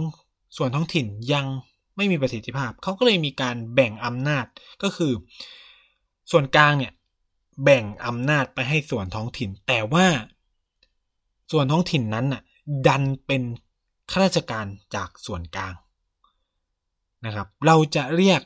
[0.57, 1.45] ส่วนท้องถิ่นยัง
[1.95, 4.45] ไม่มีประสิทธิภาพ เขาก็เลยมีการแบ่งอำนาจ
[4.83, 5.13] ก็คือ
[6.31, 6.93] ส่วนกลางเนี่ย
[7.63, 10.07] แบ่งอำนาจไปให้ส่วนท้องถิ่น แต่ว่า
[11.51, 12.41] ส่วนท้องถิ่นนั้นน่ะ
[12.87, 13.41] ดันเป็น
[14.11, 15.73] ข้าราชการจากส่วนกลาง
[17.25, 18.41] นะครับ เราจะเรียก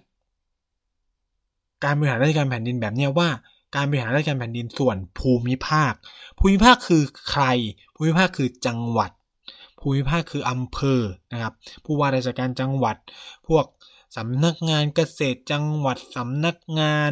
[1.83, 3.29] การบริหารราชการแผ่นดินแบบนี้ว่า
[3.75, 5.93] การบริหารราชการแผ่นดินส่วนภูมิภาค
[6.39, 7.43] ภูมิภาคคือใคร
[7.95, 9.11] ภูมิภาคคือจังหวัด
[9.79, 11.53] ภูมิภาคคืออำเภอนะครับ
[11.85, 12.97] ผู้ว่าราชการจังหวัด
[13.47, 13.65] พวก
[14.17, 17.11] สำนักงานเกษตรจังหวัดสำนักงาน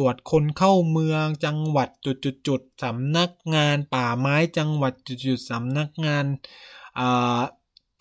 [0.00, 1.88] รวจคนเข้าเมือง จังหวัด
[2.46, 6.24] จุดๆสำนักงานป่าไม้จังหวัดจุดๆสำนักงาน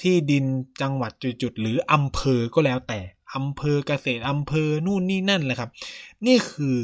[0.01, 0.45] ที่ดิน
[0.81, 2.99] จังหวัดจุดๆหรืออำเภอก็แล้วแต่
[3.35, 5.69] อำเภอเกษตรอำเภอนู่นนี่นั่นแหละครับ
[6.25, 6.75] นี่คือ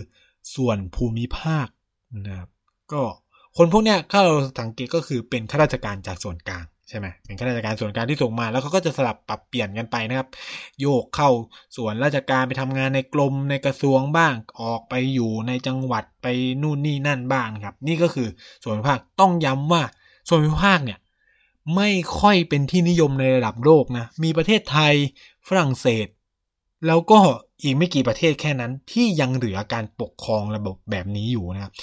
[0.55, 1.67] ส่วนภูมิภาค
[2.25, 2.49] นะครับ
[2.91, 3.01] ก็
[3.57, 10.27] คนพวกเนี้ยถ้าเราสังเกตก็คือเป็นข้าราชการจากส่วนกลาง ใช่ไหมเป็นข้าราชการส่วนกลางที่ส่งมาแล้วเขาก็จะสลับปรับเปลี่ยนกันไปนะครับ
[10.79, 11.29] โยกเข้า
[11.77, 16.27] ส่วนราชการไปทำงานในกรมในกระทรวงบ้างออกไปอยู่ในจังหวัดไป
[16.61, 18.27] นู่นนี่นั่นบ้างครับ นี่ก็คือ
[18.63, 19.83] ส่วนภาคต้องย้ำว่า
[20.29, 20.99] ส่วนภูมิภาคเนี่ย
[21.75, 24.93] ไม่ค่อยเป็นที่นิยมในระดับโลกนะ มีประเทศไทย
[25.47, 26.07] ฝรั่งเศส
[26.87, 27.19] แล้วก็
[27.61, 31.73] อีกไม่กี่ประเทศแค่นั้นที่ยังเหลือการปกครองระบบแบบนี้อยู่นะครับ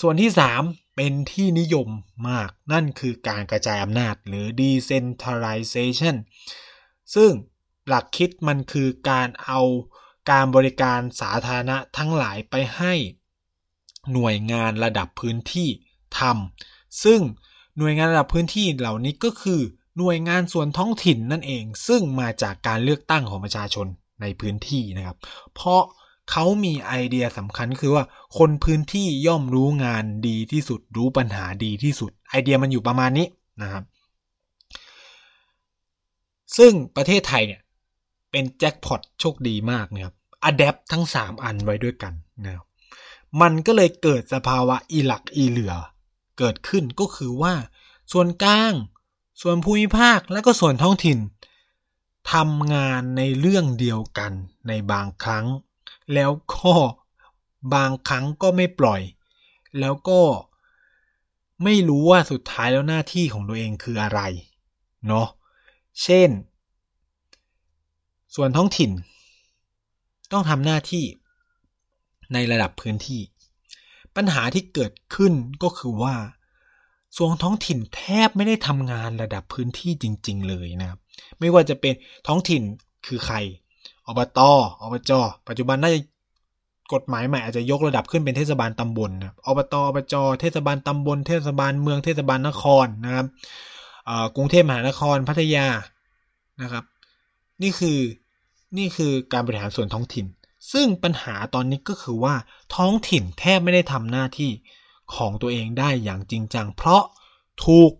[0.00, 1.88] ส่วนที่ 3 เป็นที่นิยม
[2.28, 6.16] มากนั่นคือการกระจายอำนาจหรือ decentralization
[7.14, 7.30] ซึ่ง
[7.88, 9.60] หลักคิดมันคือการเอา
[10.30, 12.94] การบริการสาธารณะทั้งหลายไปให้
[14.12, 15.68] หน่วยงานระดับพื้นที่
[16.18, 17.20] ทำซึ่ง
[17.78, 19.60] หน่วยงานระดับพื้นที่เหล่านี้ก็คือ
[19.98, 23.86] หน่วยงานส่วนท้องถิ่นนั่นเอง ซึ่งมาจากการเลือกตั้งของประชาชน
[24.20, 25.16] ในพื้นที่นะครับ
[25.54, 25.82] เพราะ
[26.30, 28.04] เขามีไอเดียสำคัญคือว่า
[28.38, 33.26] คนพื้นที่ย่อมรู้งานดีที่สุด รู้ปัญหาดีที่สุด ไอเดียมันอยู่ประมาณนี้
[33.62, 33.84] นะครับ
[36.56, 37.60] ซึ่งประเทศไทยเนี่ย
[38.30, 42.66] เป็นแจ็คพอตโชคดีมากนะครับอัดแอปทั้ง 3 อันไว้ด้วยกันนะครับ
[43.40, 45.74] มันก็เลยเกิดสภาวะอีหลักอีเหลือ
[46.38, 47.54] เกิดขึ้นก็คือว่า
[48.12, 48.72] ส่วนกลาง
[49.42, 51.18] ส่วนภูมิภาคและก็ส่วนท้องถิ่น
[52.32, 54.32] ทำงานในเรื่องเดียวกัน
[54.68, 55.46] ในบางครั้ง
[56.14, 56.72] แล้วก็
[57.74, 59.02] บางครั้งก็ไม่ปล่อย
[59.80, 60.20] แล้วก็
[61.64, 64.20] ไม่รู้ว่าสุดท้ายแล้วหน้าที่ของตัวเองคืออะไร
[65.06, 65.28] เนาะ
[66.02, 66.30] เช่น
[68.34, 68.90] ส่วนท้องถิ่น
[70.32, 71.04] ต้องทำหน้าที่
[72.32, 73.20] ในระดับพื้นที่
[74.16, 76.14] ปัญหาที่เกิดขึ้นก็คือว่า
[77.16, 81.00] ส่วนท้องถิ่นแทบไม่ได้ทำงานระดับพื้นที่จริง ๆ เลยนะครับ
[81.40, 81.94] ไม่ว่าจะเป็น
[82.26, 82.62] ท้องถิ่น
[83.06, 83.36] คือใคร
[84.06, 84.50] อบตอ
[84.92, 85.12] บจ
[85.48, 86.00] ปัจจุบันน่าจะ
[86.92, 93.26] กฎหมายใหม่อาจจะยกระดับขึ้นเป็นเทศบาลตำบลนะอบตอบจเทศบาลตำบล เทศบาลเมืองเทศบาลนครนะครับ
[94.36, 95.66] กรุงเทพมหานครพัทยา
[96.62, 96.84] นะครับ
[97.62, 97.98] นี่คือ
[98.78, 100.26] นี่คือการบริหารส่วนท้องถิ่น
[100.72, 102.34] ซึ่งปัญหาตอนนี้ก็คือว่า
[102.76, 104.50] ท้องถิ่นแทบไม่ได้ทำหน้าที่
[105.16, 107.02] ของตัวเองได้อย่างจริงจัง เพราะ
[107.66, 107.92] ถูก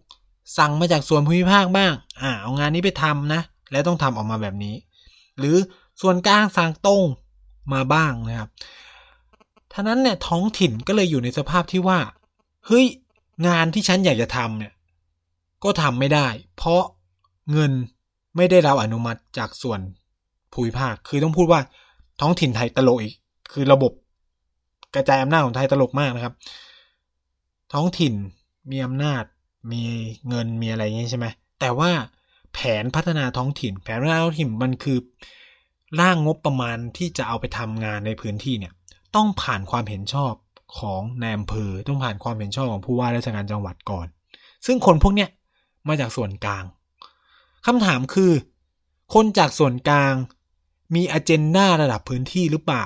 [0.58, 4.74] สั่งมาจากส่วนภูมิภาคบ้าง อ่าเอางานนี้ไปทำนะ และต้องทำออกมาแบบนี้
[5.38, 5.56] หรือ
[6.00, 7.02] ส่วนกลางสั่งตรง
[7.72, 8.50] มาบ้างนะครับ
[9.72, 11.98] ท่านั้นเนี่ยท้องถิ่นก็เลยอยู่ในสภาพที่ว่า
[12.66, 12.85] เฮ้ย
[13.46, 14.72] งานที่ฉันอยากจะทำเนี่ย
[15.64, 16.26] ก็ทำไม่ได้
[16.57, 16.83] เพราะ
[17.52, 17.72] เงิน
[18.37, 19.80] ไม่ได้รับอนุมัติจากส่วน
[20.52, 21.61] ภูมิภาค คือต้องพูดว่า
[22.20, 23.14] ท้องถิ่นไทยตลกอีก
[23.52, 23.92] คือระบบ
[24.94, 26.35] กระจายอำนาจของไทยตลกมากนะครับ
[27.72, 28.14] ท้องถิ่น
[28.70, 29.24] มีอำนาจ
[29.72, 29.83] มี
[30.28, 31.26] เงินมีอะไรอย่างนี้ใช่ไหม
[31.61, 31.90] แต่ว่า
[32.54, 34.98] แผนพัฒนาท้องถิ่น แผนพัฒนาท้องถิ่นมันคือ
[36.00, 38.72] ร่างงบประมาณที่จะเอาไปทำงานในพื้นที่เนี่ย
[39.16, 40.33] ต้องผ่านความเห็นชอบ
[40.78, 44.07] ของนายอำเภอต้องผ่านความเห็นชอบของผู้ว่าราชการจังหวัดก่อน
[44.66, 45.30] ซึ่งคนพวกเนี้ย
[45.88, 46.64] มาจากส่วนกลาง
[47.66, 48.33] คำถามคือ
[49.14, 50.14] คนจากส่วนกลาง
[50.94, 52.85] มีอเจนดาระดับพื้นที่หรือเปล่า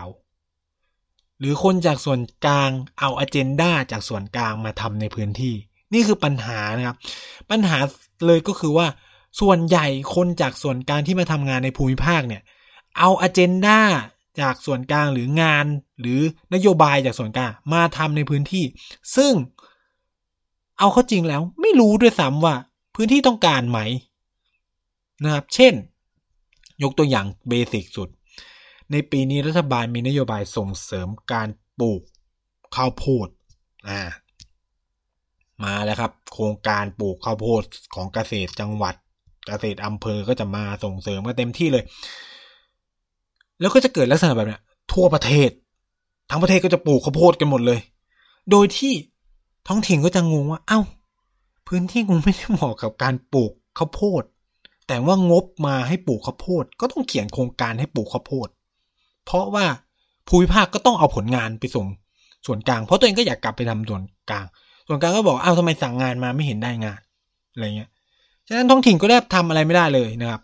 [1.38, 5.54] หรือคนจากส่วนกลางเอาอเจนดาจากส่วนกลางมาทำในพื้นที่
[5.92, 6.96] นี่คือปัญหานะครับ
[7.50, 7.78] ปัญหา
[8.26, 8.86] เลยก็คือว่า
[9.40, 12.42] ส่วนใหญ่คนจากส่วนกลางที่มาทำงานในภูมิภาคเนี่ย
[12.96, 13.80] เอาอเจนดา
[14.40, 15.66] จากส่วนกลางหรืองาน
[16.00, 16.20] หรือ
[16.54, 18.64] นโยบายจากส่วนกลางมาทำในพื้นที่
[19.16, 19.32] ซึ่ง
[20.78, 22.54] เอาเข้าจริงแล้วไม่รู้ด้วยซ้ำว่า
[22.94, 23.80] พื้นที่ต้องการไหม
[25.24, 25.74] นะครับ เช่น
[26.82, 28.08] ยกตัวอย่างเบสิกสุด
[28.92, 31.48] ในปีนี้รัฐบาลมีนโยบายส่งเสริมการ
[31.80, 32.02] ปลูก
[32.74, 33.28] ข้าวโพด
[33.88, 34.00] อ่า
[35.64, 37.62] มาแล้วครับ โครงการปลูกข้าวโพด
[37.94, 38.94] ของเกษตรจังหวัด
[39.46, 41.84] เกษตรอำเภอก็จะมาส่งเสริมกันเต็มที่เลย
[43.60, 45.50] แล้วก็จะเกิดลักษณะแบบเนี้ยทั่วประเทศ
[46.30, 47.80] ทั้งประเทศก็จะปลูกข้าวโพดกันหมดเลย
[48.50, 48.92] โดยที่
[49.68, 50.80] ท้องถิ่นก็จะงงว่า เอ้า
[51.68, 54.22] พื้นที่กูไม่ได้เหมาะกับการปลูกข้าวโพด
[54.88, 58.48] แต่ว่างบมาให้ปลูกข้าวโพด ก็ต้องเขียนโครงการให้ปลูกข้าวโพด
[59.24, 59.66] เพราะว่า
[60.28, 61.86] ภูมิภาคก็ต้องเอาผลงานไปส่ง
[62.46, 64.46] ส่วนกลาง เพราะตัวเองก็อยากกลับไปทำส่วนกลาง
[64.86, 67.00] ส่วนกลางก็บอกอ้าวทำไมสั่งงานมาไม่เห็นได้งาน
[67.52, 67.90] อะไรเงี้ย
[68.46, 70.40] ฉะนั้นท้องถิ่นก็ได้ทำอะไรไม่ได้เลยนะครับ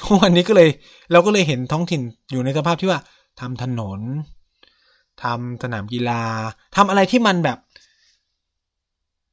[0.00, 0.70] ทุกวันนี้ก็เลย
[1.12, 3.00] เราก็เลยเห็นท้องถิ่นอยู่ในสภาพที่ว่า
[3.40, 4.00] ทำถนน
[5.22, 6.22] ทำสนามกีฬา
[6.76, 7.58] ทำอะไรที่มันแบบ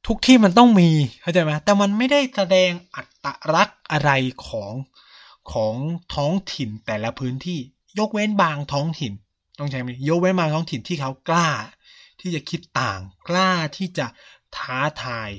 [0.06, 4.10] ทุกที่มันต้องมีเข้าใจไหมแต่มันไม่ได้แสดงอัตลักษณ์อะไร
[4.48, 4.74] ของ
[5.52, 5.74] ของ
[6.14, 7.58] ท้องถิ่นแต่ละพื้นที่
[7.98, 9.12] ยกเว้นบางท้องถิ่น
[9.58, 11.48] ต้องใช้ไหมยกเว้นบางท้องถิ่นที่เขากล้า
[12.20, 14.06] ที่จะคิดต่างกล้าที่จะ
[14.56, 15.30] ท้าทาย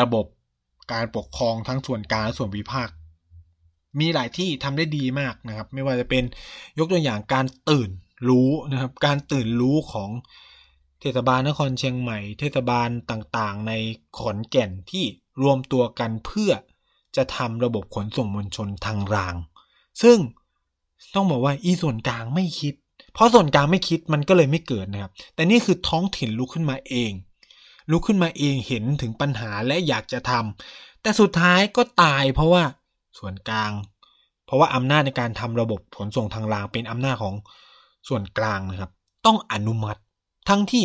[0.00, 0.26] ระบบ
[0.92, 2.90] การปกครองทั้งส่วนกลางและส่วนวิพาก
[4.00, 6.24] มีหลายที่ทำได้ดีมากนะครับ ไม่ว่าจะเป็น
[6.78, 7.90] ยกตัวอย่างการตื่น
[8.28, 10.10] รู้นะครับ การตื่นรู้ของ
[11.00, 13.72] เทศบาลนครเชียงใหม่ เทศบาลต่างๆ ใน
[14.18, 15.04] ขอนแก่นที่
[15.42, 16.50] รวมตัวกันเพื่อ
[17.16, 19.34] จะทำระบบขนส่งมวลชนทางราง
[20.02, 20.18] ซึ่ง
[21.14, 22.74] ต้องบอกว่าอีส่วนกลางไม่คิด
[23.14, 27.12] เพราะส่วนกลางไม่คิดมันก็เลยไม่เกิดนะครับ แต่นี่คือท้องถิ่นลุกขึ้นมาเอง
[27.90, 32.62] ลุกขึ้นมาเองเห็นถึงปัญหาและอยากจะทำแต่สุดท้ายก็ตายเพราะว่า
[33.18, 33.72] ส่วนกลาง
[34.46, 37.34] เพราะว่าอำนาจในการทำระบบขนส่งทางรางเป็นอำนาจของ
[38.08, 38.90] ส่วนกลางนะครับ
[39.26, 40.00] ต้องอนุมัติ
[40.48, 40.84] ทั้งที่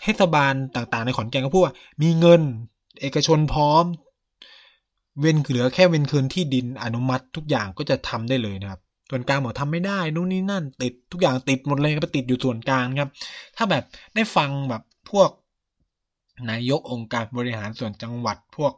[0.00, 2.40] เทศบาลต่างๆ ในขอนแก่นก็พูดว่า มีเงิน
[3.00, 3.84] เอกชนพร้อม
[5.20, 8.80] เว้นเหลือแค่เว้นคืนที่ดินอนุมัติทุกอย่างก็จะทำได้เลยนะครับ
[9.10, 13.10] ส่วนกลางบอกทำไม่ได้นู่นนี่นั่น ติดทุกอย่างติดหมดเลยไปติดอยู่ส่วนกลางครับ
[13.56, 14.82] ถ้าแบบได้ฟังแบบ
[15.20, 15.30] วก
[16.50, 18.72] นายกองค์การบริหารส่วนจังหวัดพวก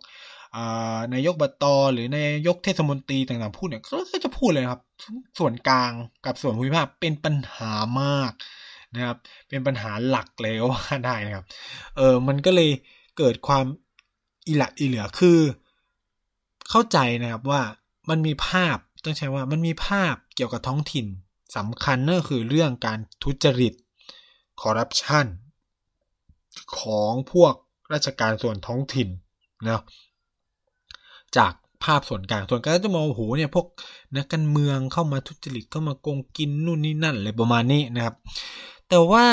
[1.15, 4.81] นายกบัตอหรือนายกเทศมนตรีต่างๆพูดเนี่ยก็จะพูดเลยครับ
[5.39, 5.93] ส่วนกลาง
[6.27, 7.73] กับส่วนภูมิภาคเป็นปัญหา
[8.03, 8.33] มาก
[8.95, 9.17] นะครับ
[9.49, 11.45] เป็นปัญหาหลักเลยว่าได้นะครับ
[11.97, 12.71] เออมันก็เลย
[13.19, 13.65] เกิดความ
[14.47, 15.39] อิหละอิเหลือคือ
[16.71, 17.63] เข้าใจนะครับว่า
[18.11, 21.07] มันมีภาพต้องใช้ว่ามันมีภาพเกี่ยวกับท้องถิ่น
[21.57, 23.75] สำคัญนั่นคือเรื่องการทุจริต
[24.61, 25.27] คอร์รัปชัน
[26.79, 27.55] ของพวก
[27.93, 29.09] ราชการส่วนท้องถิ่น
[29.69, 29.83] นะ
[31.37, 31.53] จาก
[31.85, 33.67] ภาพส่วนกลางส่วนกลางจะมองโหเนี่ยพวก
[34.17, 38.15] นักการเมืองเข้ามาทุจริตเข้ามาโกงกินนู่นนี่นั่นอะไรประมาณนี้นะครับ
[38.89, 39.25] แต่ว่า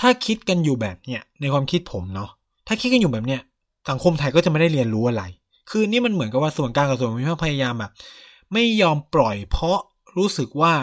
[0.00, 2.30] ถ้าคิดกันอยู่แบบเนี้ยในความคิดผมเนาะ
[2.66, 3.40] ถ้าคิดกันอยู่แบบเนี้ย
[3.90, 5.22] สังคมไทยก็จะไม่ได้เรียนรู้อะไร
[5.70, 7.92] คือนี่มันเหมือนกับว่าส่วนกลางกับส่วนภูมิภาคพยายามแบบ
[8.52, 9.78] ไม่ยอมปล่อยเพราะ
[10.16, 10.74] รู้สึกว่า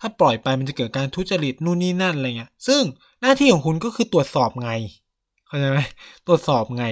[0.00, 2.82] ถ้าปล่อยไปมันจะเกิดการทุจริตนู่นนี่นั่นอะไรเงี้ย ซึ่ง
[3.22, 4.70] หน้าที่ของคุณก็คือตรวจสอบไง
[5.46, 5.80] เข้าใจไหม
[6.26, 6.84] ตรวจสอบไง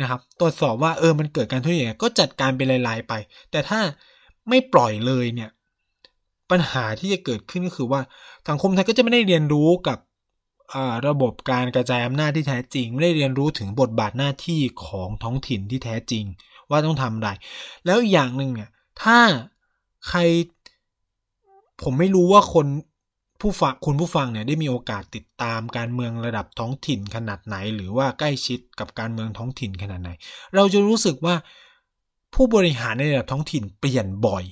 [0.00, 3.12] นะครับ ตรวจสอบว่าเออมันเกิดการทุจริตก็จัดการเป็นลายๆไป
[3.50, 3.80] แต่ถ้า
[4.48, 5.50] ไม่ปล่อยเลยเนี่ย
[6.50, 8.00] ปัญหาที่จะเกิดขึ้นก็คือว่า
[8.48, 9.98] สังคมไทยก็จะไม่ได้เรียนรู้กับ
[11.08, 16.24] ระบบการกระจายอำนาจที่แท้จริง ไม่ได้เรียนรู้ถึงบทบาทหน้าที่ของท้องถิ่นที่แท้จริง
[16.70, 17.28] ว่าต้องทำอะไร
[17.86, 18.70] แล้วอย่างหนึ่งเนี่ย
[19.02, 19.18] ถ้า
[20.08, 20.20] ใคร
[21.82, 22.66] ผมไม่รู้ว่าคน
[23.40, 30.10] ผู้ฟังคุณผู้ฟังเนี่ยได้มีโอกาสติดตามการเมืองระดับท้องถิ่นขนาดไหน หรือว่าใกล้ชิดกับการเมืองท้องถิ่นขนาดไหน
[30.54, 31.34] เราจะรู้สึกว่า
[32.34, 34.44] ผู้บริหารในระดับท้องถิ่นเปลี่ยนบ่อย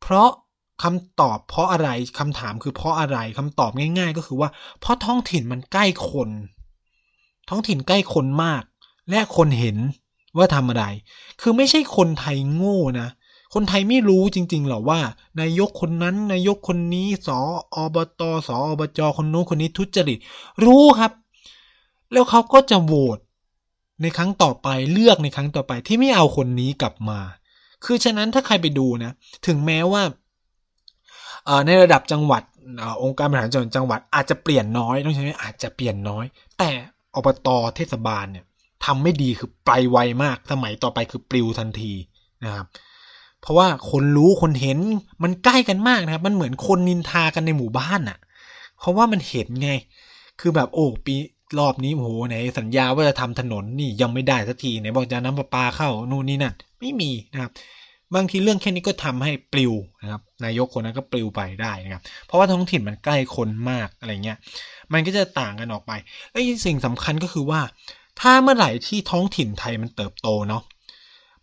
[0.00, 0.30] เพราะ
[0.82, 4.48] คำตอบเพราะอะไรคำถามคือเพราะอะไรคำตอบง่าย ๆ ก็คือว่า
[4.80, 6.30] เพราะท้องถิ่นมันใกล้คน
[7.48, 8.62] ท้องถิ่นใกล้คนมาก
[9.10, 9.76] และคนเห็น
[10.36, 10.84] ว่าทำอะไร
[11.40, 13.08] คือไม่ใช่คนไทยโง่นะ
[13.54, 15.00] คนไทยไม่รู้จริงๆหรอว่า
[15.40, 17.38] นายกคนนั้น นายกคนนี้สอ
[17.74, 20.18] อบตสออบจคนนู้นคนนี้ทุจริต
[20.64, 21.12] รู้ครับ
[22.12, 23.18] แล้วเขาก็จะโหวต
[24.02, 27.20] ในครั้งต่อไปเลือกในครั้งต่อไปที่ไม่เอาคนนี้กลับมา
[27.84, 29.12] คือฉะนั้นถ้าใครไปดูนะ
[29.46, 30.02] ถึงแม้ว่า
[31.66, 32.42] ในระดับจังหวัด
[33.02, 36.24] องค์การบริหารจังหวัดจังหวัดอาจจะเปลี่ยนน้อยต้องใช้ไหมอาจจะเปลี่ยนน้อย
[36.58, 36.70] แต่
[37.14, 38.44] อบตเทศบาลเนี่ย
[38.84, 41.92] ทำไม่ดีคือไปไวมาก สมัยต่อไปคือปลิวทันที
[42.44, 42.66] นะครับ
[43.44, 44.78] เพราะว่าคนรู้คนเห็น
[45.22, 48.18] มันใกล้กันมากนะครับ มันเหมือนคนนินทากันในหมู่บ้านอะ่ะ
[48.78, 49.70] เพราะว่ามันเห็นไง
[50.40, 51.14] คือแบบโอ้ปี
[51.58, 57.50] รอบนี้โอ้โหไหนสัญญาว่าจะทำถนนนี่ยังไม่ได้สักทีไหนบอกจะน้ำประปาเข้านู่นนี่นั่นไม่มีนะครับ
[58.14, 64.38] บางทีเรื่องแค่นี้ก็ทำให้ปลิวนะครับ นายกคนนั้นก็ปลิวไปได้นะครับ เพราะว่าท้องถิ่นมันใกล้คนมากอะไรเงี้ย
[64.92, 65.92] มันก็จะต่างกันออกไป
[66.30, 67.60] และสิ่งสำคัญก็คือว่า
[68.20, 70.62] ถ้าเมื่อไหร่ที่ท้องถิ่นไทยมันเติบโตเนาะ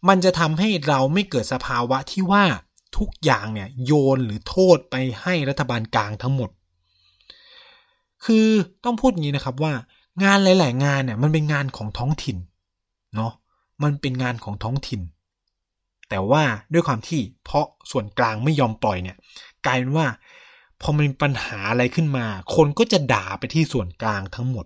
[0.07, 2.43] มันจะทำให้เราไม่เกิดสภาวะที่ว่า
[2.97, 6.49] ทุกอย่างเนี่ยโยนหรือโทษไปให้รัฐบาลกลางทั้งหมด
[8.25, 8.47] คือ
[8.83, 9.73] ต้องพูดอย่างนี้นะครับว่า
[10.23, 12.37] งานหลาย ๆ งานเนี่ยมันเป็นงานของท้องถิ่น
[13.15, 13.33] เนาะ
[13.83, 15.01] มันเป็นงานของท้องถิ่น
[16.09, 19.17] แต่ว่าด้วยความที่เพราะส่วนกลางไม่ยอมปล่อยเนี่ย
[19.65, 20.07] กลายเป็นว่า
[20.81, 24.65] พอมันมีปัญหาอะไรขึ้นมา คนก็จะด่าไปที่ส่วนกลางทั้งหมด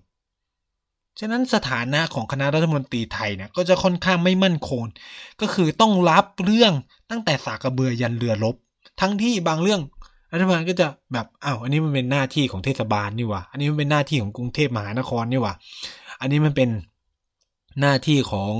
[1.20, 4.82] ฉะนั้นสถานะของคณะรัฐมนตรีไทยเนี่ยก็จะค่อนข้างไม่มั่นคง
[5.42, 6.74] ก็คือต้องรับเรื่อง
[7.12, 8.56] ตั้งแต่สากระเบือยันเรือรบ
[9.02, 9.82] ทั้งที่บางเรื่อง
[10.34, 15.54] รัฐบาลก็จะแบบอ้าวอันนี้มันเป็นหน้าที่ของเทศบาลนี่วะอันนี้มันเป็นหน้าที่ของกรุงเทพมหานครนี่วะ
[16.22, 16.70] อันนี้มันเป็น
[17.82, 18.52] หน้าที่ของ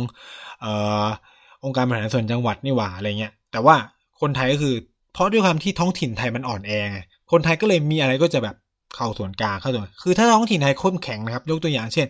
[0.62, 1.06] เอ่อ
[1.64, 3.76] องค์การบริหารส่วนจังหวัดนี่ว่าอะไรเงี้ยแต่ว่า
[4.22, 4.76] คนไทยก็คือ
[5.14, 7.00] เพราะด้วยความที่ท้องถิ่นไทยมันอ่อนแอไง
[7.32, 8.56] คนไทยก็เลยมีอะไรก็จะแบบ
[8.96, 12.08] เข้าส่วนกลางเข้าส่วนคือถ้าท้องถิ่นไทยเข้มแข็งนะครับ ยกตัวอย่างเช่น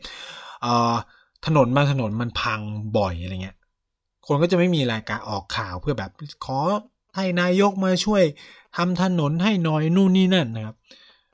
[0.62, 0.94] เอ่อ
[1.46, 2.60] ถนนบางถนนมันพัง
[2.98, 3.56] บ่อยอะไรเงี้ย
[4.28, 6.12] คนก็จะไม่มีรายการออกข่าวเพื่อแบบ
[6.46, 6.58] ขอ
[7.16, 8.24] ให้นายกมาช่วย
[8.78, 10.76] ทำถนนให้น่อยนู่นนี่นั่นนะครับ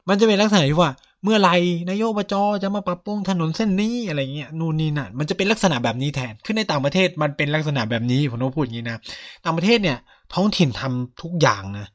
[0.09, 0.91] มันจะเป็นลักษณะที่ว่า
[1.23, 1.49] เมื่อไร
[1.89, 8.97] นายกอบจจะมาปรับปรุงถนนเส้นนี้อะไรเงี้ยนู่นนี่นั่นมันจะเป็นลักษณะแบบนี้แทนขึ้นในต่างประเทศมันเป็นลักษณะแบบนี้ผมต้องพูดอย่างนี้นะ
[9.45, 9.97] ต่างประเทศเนี่ย
[10.33, 11.87] ท้องถิ่นทำทุกอย่างนะ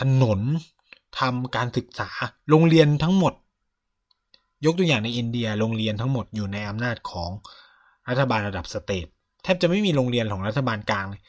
[0.00, 0.40] ถนน
[1.18, 2.08] ทำการศึกษา
[2.50, 3.32] โรงเรียนทั้งหมด
[4.64, 7.30] ยกตัวอย่างในอินเดียโรงเรียนทั้งหมดอยู่ในอำนาจของ
[8.08, 9.06] รัฐบาลระดับสเตท
[9.42, 11.22] แทบจะไม่มีโรงเรียนของรัฐบาลกลางเลย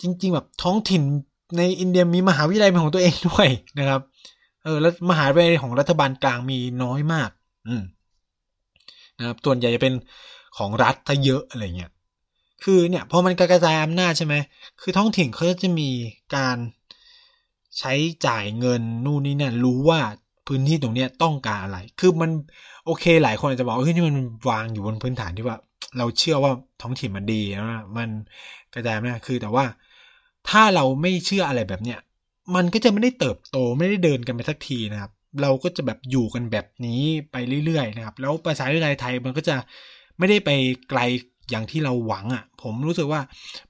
[0.00, 1.02] จริง ๆ แบบท้องถิ่น
[1.58, 4.00] ในอินเดียมีมหาวิทยาลัยเป็นของตัวเองด้วยนะครับ
[4.64, 7.30] เออแล้วมหาวิทยาลัยของรัฐบาลกลางมีน้อยมาก
[7.68, 7.82] อืม
[9.18, 9.94] นะครับส่วนใหญ่จะเป็น
[10.58, 11.90] ของรัฐซะเยอะอะไรเงี้ย
[12.64, 14.34] คือเนี่ยพอมันกระจายอำนาจใช่ไหม
[14.80, 15.90] คือท้องถิ่นเขาจะมี
[16.36, 16.56] การ
[17.78, 17.92] ใช้
[18.26, 20.00] จ่ายเงินนู่นนี่นั่นรู้ว่า
[20.46, 22.30] พื้นที่ตรงเนี้ยต้องการอะไร คือมัน
[22.86, 24.16] โอเค หลายคนอาจจะบอกเฮ้ยนี่มัน
[24.50, 25.56] วางอยู่บนพื้นฐานที่ว่า
[25.98, 28.08] เราเชื่อว่าท้องถิ่นมันดีนะมัน
[28.74, 29.64] กระจายนาจคือแต่ว่า
[30.48, 31.98] ถ้าเราไม่เชื่ออะไรแบบเนี้ย
[32.54, 35.12] มันก็จะไม่ได้เติบโตไม่ได้เดินกันไปสักทีนะครับ
[35.42, 39.56] เราก็จะแบบอยู่กันแบบนี้ไปเรื่อยๆนะครับ แล้วประชาธิปไตยไทยมันก็จะ
[40.18, 40.50] ไม่ได้ไป
[40.90, 41.00] ไกล
[41.50, 43.20] อย่างที่เราหวังอะ่ะ ผมรู้สึกว่า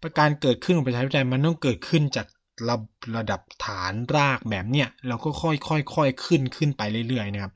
[0.02, 2.26] ประการเกิดขึ้นของประชาธิปไตยมันต้องเกิดขึ้นจาก
[2.68, 2.76] ระ
[3.16, 7.52] ระดับฐานรากแบบเนี้ยเราก็ค่อยๆค่อยขึ้นขึ้นไปเรื่อยๆนะครับ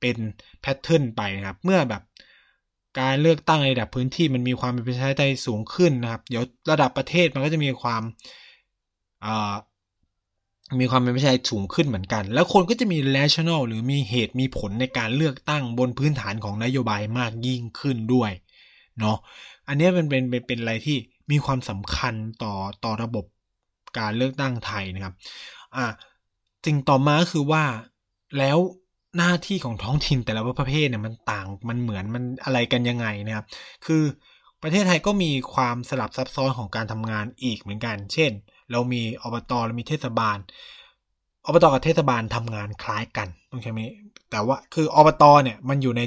[0.00, 0.16] เป็น
[0.60, 2.02] แพทเทิร์นไปนะครับ เมื่อแบบ
[3.00, 8.02] การเลือกตั้งในระดับพื้นที่มันมีความเป็นประชาธิปไตยสูงขึ้นนะครับ เดี๋ยวระดับประเทศมันก็จะมีความ
[10.80, 18.30] มีความเป็นประชาธิปไตยสูงขึ้นเหมือนกัน แล้วคนก็จะมี rational หรือมีเหตุมีผลในการเลือกตั้งบนพื้นฐานของนโยบายมากยิ่งขึ้นด้วย
[18.98, 19.18] เนาะ
[19.68, 20.96] อันนี้มันเป็นเป็นเป็นอะไรที่
[21.30, 23.24] มีความสำคัญต่อต่อระบบ
[23.98, 25.14] การเลือกตั้งไทยนะครับ
[25.76, 25.84] อ่า
[26.66, 27.64] สิ่งต่อมาก็คือว่า
[28.38, 28.58] แล้ว
[29.16, 33.46] หน้าที่ของท้องถิ่นแต่ละประเภทเนี่ยมันต่างมันเหมือนมันอะไรกันยังไงนะครับ
[33.86, 34.02] คือ
[34.62, 38.30] ประเทศไทยก็มีความสลับซับซ้อนของการทำงานอีกเหมือนกัน เช่น
[38.70, 40.38] เรามีอบตเรามีเทศบาล
[41.46, 43.80] อบตกับเทศบาลทำงานคล้ายกันต้องใช่ไหม
[44.30, 46.02] แต่ว่าคืออบตเนี่ยมันอยู่ใน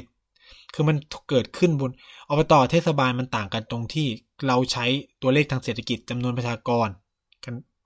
[0.74, 0.96] คือมัน
[1.30, 1.90] เกิดขึ้นบน
[2.30, 4.06] อบตเทศบาลมันต่างกันตรงที่
[4.46, 4.86] เราใช้
[5.22, 6.88] ตัวเลขทางเศรษฐกิจจำนวนประชากร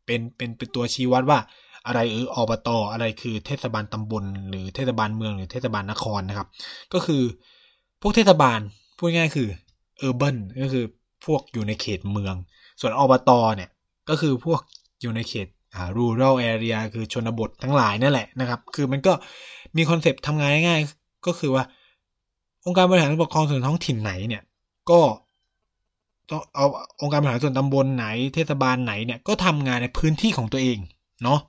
[0.06, 1.38] เป็นเป็นเป็นตัวชี้วัดว่า
[1.86, 6.48] อะไรเอออบตออะไรคือเทศบาลตำบล หรือเทศบาลเมืองหรือเทศบาลนครนะครับ
[6.92, 7.22] ก็คือ
[8.00, 8.60] พวกเทศบาล
[8.98, 9.48] พูดง่ายคือ
[9.98, 10.28] เออร์เบิ
[10.62, 10.84] ก็คือ
[11.24, 12.34] พวกอยู่ในเขตเมือง
[12.80, 13.70] ส่วนอบตเนี่ย
[14.08, 14.60] ก็คือพวก
[15.02, 19.12] อยู่ในเขตอ่า rural area คือชนบททั้งหลายนั่นแหละนะครับ คือมันก็
[19.76, 20.80] มีคอนเซปต์ทำงานง่าย
[21.26, 21.64] ก็คือว่า
[22.66, 24.42] องค์การบริหารปกครองส่วนท้องถิ่นไหนเนี่ย
[24.90, 25.00] ก็
[26.30, 26.66] ต้องเอา
[27.00, 30.78] องค์การบริหารส่วนตำบลไหนเทศบาลไหนเนี่ยก็ทำงานในพื้นที่ของตัวเอง
[31.22, 31.40] เนาะ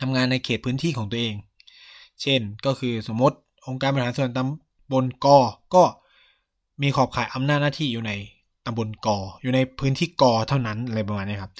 [0.00, 1.34] ทำงานในเขตพื้นที่ของตัวเอง
[2.22, 5.26] เช่นก็คือสมมติองค์การบริหารส่วนตำบลก
[5.74, 5.84] ก็
[6.82, 8.12] มีขอบข่ายอำนาจหน้าที่อยู่ใน
[8.66, 11.52] ตำบลกออยู่ในพื้นที่กอเท่านั้นอะไรประมาณนี้ครับ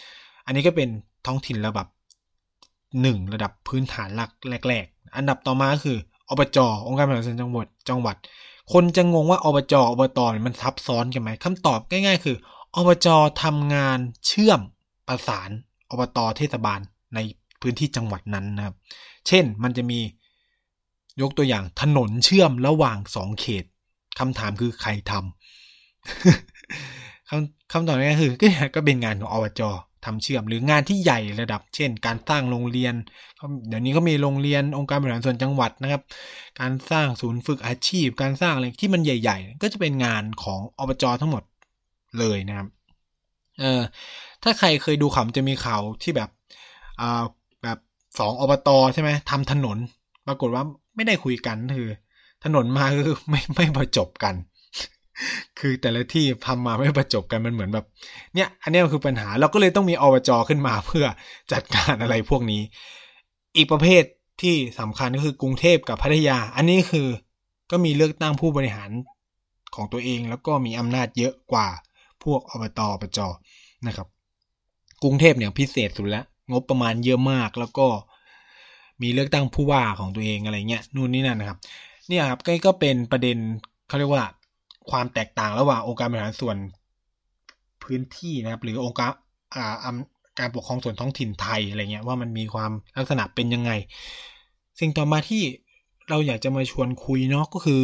[0.46, 0.88] อันนี้ก็เป็น
[1.26, 1.88] ท้องถิ่นระดับ
[3.02, 4.30] หนึ่งระดับพื้นฐานหลัก
[4.68, 8.16] แรก ๆ อันดับต่อมาคืออบจองค์การบริหารส่วนจังหวัดจังหวัด
[8.72, 12.36] คนจะงงว่าอบจอบตมันซับซ้อนกันไหมคำตอบง่าย ๆ คือ
[12.76, 13.08] อบจ
[13.42, 14.60] ทำงานเชื่อม
[15.08, 15.50] ประสาน
[15.90, 16.80] อบตเทศบาล
[17.14, 17.18] ใน
[17.60, 18.76] พื้นที่จังหวัดนั้นนะครับ
[19.28, 20.00] เช่นมันจะมี
[21.20, 23.64] ยกตัวอย่างถนนเชื่อมระหว่างสองเขต
[24.18, 25.28] คำถามคือใครทำ
[27.28, 29.62] คำคำตอบนี้คือก็ก็เป็นงานของอบจ
[30.04, 32.94] ทำเชื่อมหรืองานที่ใหญ่ระดับ เช่น การสร้างโรงเรียน
[33.68, 36.02] เดี๋ยวนี้ก็มีโรงเรียนองค์การบริหารส่วนจังหวัดนะครับ
[36.60, 41.42] การสร้างศูนย์ฝึกอาชีพ การสร้างอะไรที่มันใหญ่ ๆ ก็จะเป็นงานของอบจทั้งหมด
[42.18, 42.68] เลยนะครับ
[43.60, 43.82] เออ
[44.42, 46.30] ถ้าใครเคยดูข่าวจะมีข่าวที่แบบ
[47.00, 47.22] อ่า
[47.62, 47.78] แบบ
[48.18, 49.78] สองอบตใช่ไหมทำถนน
[50.26, 50.64] ปรากฏว่า
[50.96, 51.90] ไม่ได้คุยกันคือ
[52.44, 54.34] ถนนมาคือไม่ไม่ประจบกัน
[55.58, 57.86] คือแต่ละที่ทำมาไม่ประจบกันมันเหมือนแบบ
[58.34, 61.04] เนี่ย อันนี้คือปัญหาเราก็เลยต้องมีอบจขึ้นมาเพื่อ
[61.52, 62.62] จัดการอะไรพวกนี้
[63.56, 64.02] อีกประเภท
[64.42, 67.08] ที่สำคัญก็คือกรุงเทพกับพัทยา อันนี้คือ
[67.70, 68.90] ก็มีเลือกตั้งผู้บริหาร
[69.74, 71.68] ของตัวเอง แล้วก็มีอำนาจเยอะกว่า
[72.24, 73.18] พวกอบตอบจ
[73.86, 74.08] นะครับ
[75.02, 77.86] กรุงเทพเนี่ยพิเศษสุดแล้วงบประมาณเยอะมากแล้วก็
[79.02, 81.58] มีเลือกตั้งผู้ว่าของตัวเองอะไรเงี้ยนู่นนี่นั่นนะครับ
[82.08, 83.36] เนี่ยครับก็เป็นประเด็น
[83.88, 84.24] เขาเรียกว่า
[84.90, 86.56] ความแตกต่างระหว่างองค์การบริหารส่วน
[87.82, 89.12] พื้นที่นะครับ หรือองค์การ
[89.54, 89.96] อ่า
[90.38, 93.70] การปกครองส่วนท้องถิ่นไทยอะไรเงี้ยว่ามันมีความลักษณะเป็นยังไง
[94.80, 95.42] สิ่งต่อมาที่
[96.08, 97.82] เราอยากจะมาชวนคุยเนาะก็คือ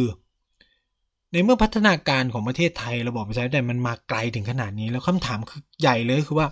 [1.31, 6.47] ในเมื่อพัฒนาการของประเทศไทยระบบประชาธิปไตยมันมาไกลถึงขนาดนี้แล้วคำถามคือใหญ่เลยคือว่า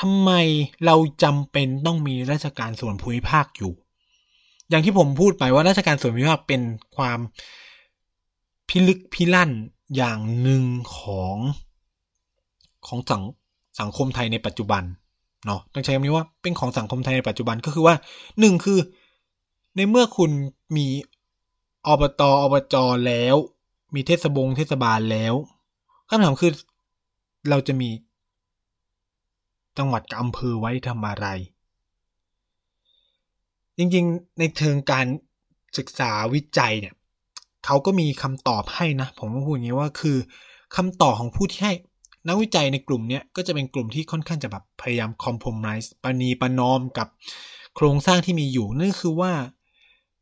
[0.00, 0.30] ทำไม
[0.86, 3.72] เราจำเป็นต้องมีราชการส่วนภูมิภาคอยู่
[4.70, 6.62] อย่างที่ผมพูดไปว่าราชการส่วนภูมิภาคเป็น
[6.96, 7.18] ความ
[8.68, 9.50] พิลึกพิลั่น
[9.96, 10.64] อย่างหนึ่ง
[10.96, 11.36] ของ
[12.86, 13.22] ของสัง
[13.80, 14.82] สังคมไทยในปัจจุบัน
[15.46, 17.94] เนาะต้องใช้คำนี้ว่าเป็นของสังคมไทยในปัจจุบันก็คือว่า
[18.40, 18.78] หนึ่งคือ
[19.76, 20.30] ในเมื่อคุณ
[20.76, 20.86] มี
[21.86, 22.74] อบตอบจ
[23.06, 23.36] แล้ว
[23.94, 25.34] มีเทศบงเทศบาลแล้ว
[26.08, 26.52] คำถามคือ
[27.50, 27.90] เราจะมี
[29.78, 31.26] จังหวัดกับอำเภอไว้ทำอะไร
[33.78, 35.06] จริงๆ ในเชิงการ
[35.78, 36.94] ศึกษาวิจัยเนี่ย
[37.66, 40.16] เขาก็มีคำตอบให้นะ ผมก็พูดอย่างนี้ว่าคือ
[40.76, 41.74] คำตอบของผู้ที่ให้
[42.28, 47.08] นักวิจัยในกลุ่มนี้ก็จะเป็นกลุ่มที่ค่อนข้างจะแบบพยายามคอมโพมไ s ส์ปณีประนอมกับ
[47.76, 49.32] โครงสร้างที่มีอยู่นั่นคือว่า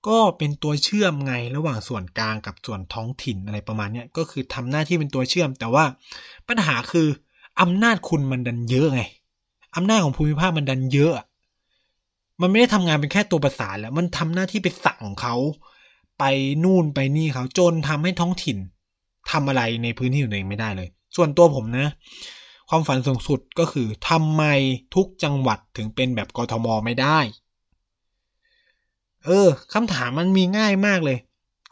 [0.09, 5.85] ก็เป็นตัวเชื่อมไงระหว่างส่วนกลางกับส่วนท้องถิ่นอะไรประมาณนี้ก็คือทำหน้าที่เป็นตัวเชื่อม แต่ว่า
[6.49, 7.09] ปัญหาคือ
[7.61, 9.03] อำนาจคุณมันดันเยอะไง
[9.77, 11.13] อำนาจของภูมิภาคมันดันเยอะ
[12.41, 15.35] มันไม่ได้ทำงานเป็นแค่ตัวประสานแล้ว มันทำหน้าที่ไปสั่งเขา
[16.19, 16.25] ไป
[16.65, 18.59] นู่นไปนี่เขาจนทำให้ท้องถิ่น
[19.31, 21.89] ทำอะไรในพื้นที่ของตัวเองไม่ได้เลย ส่วนตัวผมนะ
[22.69, 24.43] ความฝันสูงสุดก็คือทำไม
[24.95, 27.19] ทุกจังหวัดถึงเป็นแบบกทมไม่ได้
[29.25, 31.19] เออคำถามมันมีง่ายมากเลย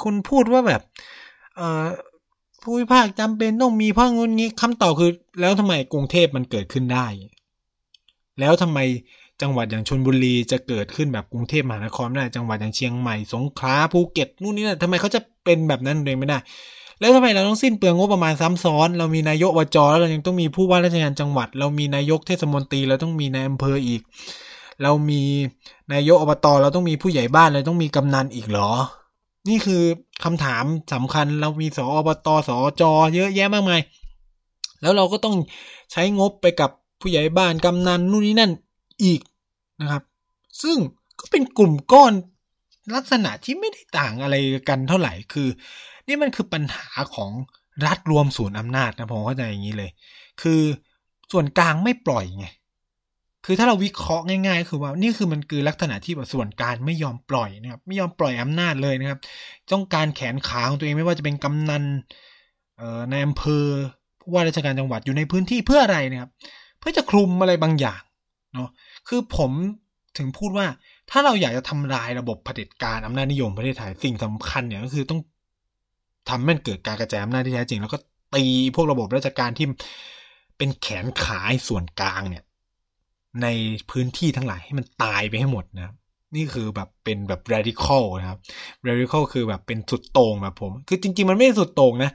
[0.03, 0.83] คุณพูดว่าแบบ
[1.57, 1.87] เอ่อ
[2.63, 7.07] ผู้พิพากจำเป็นต้องมีเพราะงี้นี้คำตอบคือ แล้วทำไมกรุงเทพมันเกิดขึ้นได้
[8.41, 8.79] แล้วทำไม
[9.41, 16.39] จังหวัดอย่างชนบุรีจะเกิดขึ้นแบบกรุงเทพมหานครไม่ได้จังหวัดอย่างเชียงใหม่สงขลาภูเก็ตนู่นนี่นะทำไมเขาจะเป็นแบบนั้นเองไม่ได้
[17.01, 24.01] แล้วทำไมเราต้องสิ้นเปลืองงบประมาณซ้ำซ้อน เรามีนายกวจแล้วเรายังต้องมีผู้ว่าราชการจังหวัด เรามีนายกเทศมนตรีเราต้องมีนายอำเภออีก
[24.83, 25.23] เรามี
[25.93, 28.71] นายกอบตเราต้องมีผู้ใหญ่บ้านเราต้องมีกำนันอีกเหรอ
[29.49, 29.83] นี่คือ
[30.25, 33.81] คำถามสำคัญเรามีสอบตสอจอเยอะแยะมากมาย
[34.83, 35.35] แล้วเราก็ต้อง
[35.93, 36.71] ใช้งบไปกับ
[37.01, 38.53] ผู้ใหญ่บ้านกำนันนู่นนี่นั่น
[39.03, 39.21] อีก
[39.81, 40.03] นะครับ
[40.63, 40.77] ซึ่ง
[41.21, 42.13] ก็เป็นกลุ่มก้อน
[42.95, 44.37] ลักษณะที่ไม่ได้ต่างอะไร
[44.69, 45.49] กันเท่าไหร่คือ
[46.09, 47.31] นี่มันคือปัญหาของ
[47.87, 49.91] รัฐรวมศูนย์อำนาจนะผมเข้าใจอย่างนี้เลย
[50.43, 50.61] คือ
[51.33, 52.47] ส่วนกลางไม่ปล่อยไง
[53.47, 59.19] คือถ้าเราวิเคราะห์ง่ายๆ คือว่านี่คือมันคือลักษณะที่แบบส่วนกลางไม่ยอมปล่อยนะครับ ไม่ยอมปล่อยอำนาจเลยนะครับ
[59.73, 61.85] ต้องการแขนขาของตัวเองไม่ว่าจะเป็นกำนัน
[63.11, 63.67] ในอำเภอ
[64.21, 66.31] ผู้ว่าราชการจังหวัดอยู่ในพื้นที่เพื่ออะไรนะครับ
[66.79, 68.03] เพื่อจะคลุมอะไรบางอย่าง
[68.55, 68.69] เนาะ
[69.09, 69.51] คือผม
[70.19, 70.67] ถึงพูดว่า
[71.11, 75.21] ถ้าเราอยากจะทำลายระบบเผด็จการอำนาจนิยมประเทศไทยสิ่งสำคัญเนี่ยก็คือต้อง
[76.29, 77.99] ทำให้มันเกิดการกระจายอำนาจที่แท้จริง แล้วก็
[78.35, 78.45] ตี
[78.75, 79.67] พวกระบบราชการที่
[80.59, 82.45] เป็นแขนขายส่วนกลางเนี่ย
[83.43, 83.47] ใน
[83.91, 85.95] พื้นที่ทั้งหลายให้มันตายไปให้หมดนะครับ
[86.37, 88.39] นี่คือแบบเป็นแบบ radical นะครับ
[88.89, 92.11] radical คือแบบเป็นสุดโต่งแบบผม คือจริง ๆ มันไม่สุดโต่งนะ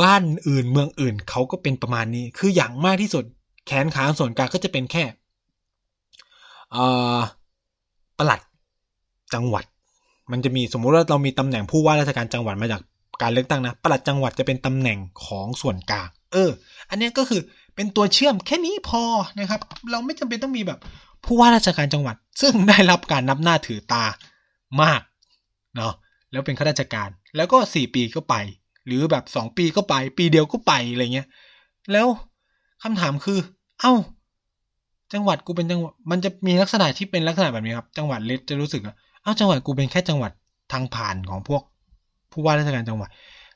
[0.00, 3.24] บ้านอื่นเมืองอื่นเขาก็เป็นประมาณนี้ คืออย่างมากที่สุด
[3.66, 5.04] แขนขาส่วนกลางก็จะเป็นแค่
[8.18, 8.40] ประหลัด
[9.34, 9.64] จังหวัด
[10.32, 12.82] มันจะมีสมมุติว่าเรามีตำแหน่งผู้ว่าราชการจังหวัดมาจาก
[13.22, 16.50] การเลือกตั้งนะประหลัดจังหวัดจะเป็นตำแหน่งของส่วนกลาง เออ
[16.90, 17.40] อันนี้ก็คือ
[17.74, 19.02] เป็นตัวเชื่อมแค่นี้พอ
[19.38, 19.60] นะครับ
[19.90, 20.78] เราไม่จำเป็นต้องมีแบบ
[21.24, 24.04] ผู้ว่าราชการจังหวัด ซึ่งได้รับการนับหน้าถือตา
[24.82, 25.00] มาก
[25.76, 25.92] เนาะ
[26.30, 28.34] แล้วเป็นข้าราชการ แล้วก็สี่ปีก็ไป
[28.86, 31.28] หรือแบบสองปีก็ไป ปีเดียวก็ไปอะไรเงี้ย
[31.92, 32.06] แล้ว
[32.82, 33.38] คำถามคือ
[33.80, 33.94] เอา้า
[35.12, 40.32] จังหวัดกูเป็นจังหวัดมันจะมีลักษณะที่เป็นลักษณะแบบนี้ครับ จังหวัดเล็กจะรู้สึกว่าเอ้าจังหวัดกูเป็นแค่จังหวัด
[40.72, 41.62] ทางผ่านของพวก
[42.32, 43.08] ผู้ว่าราชการจังหวัด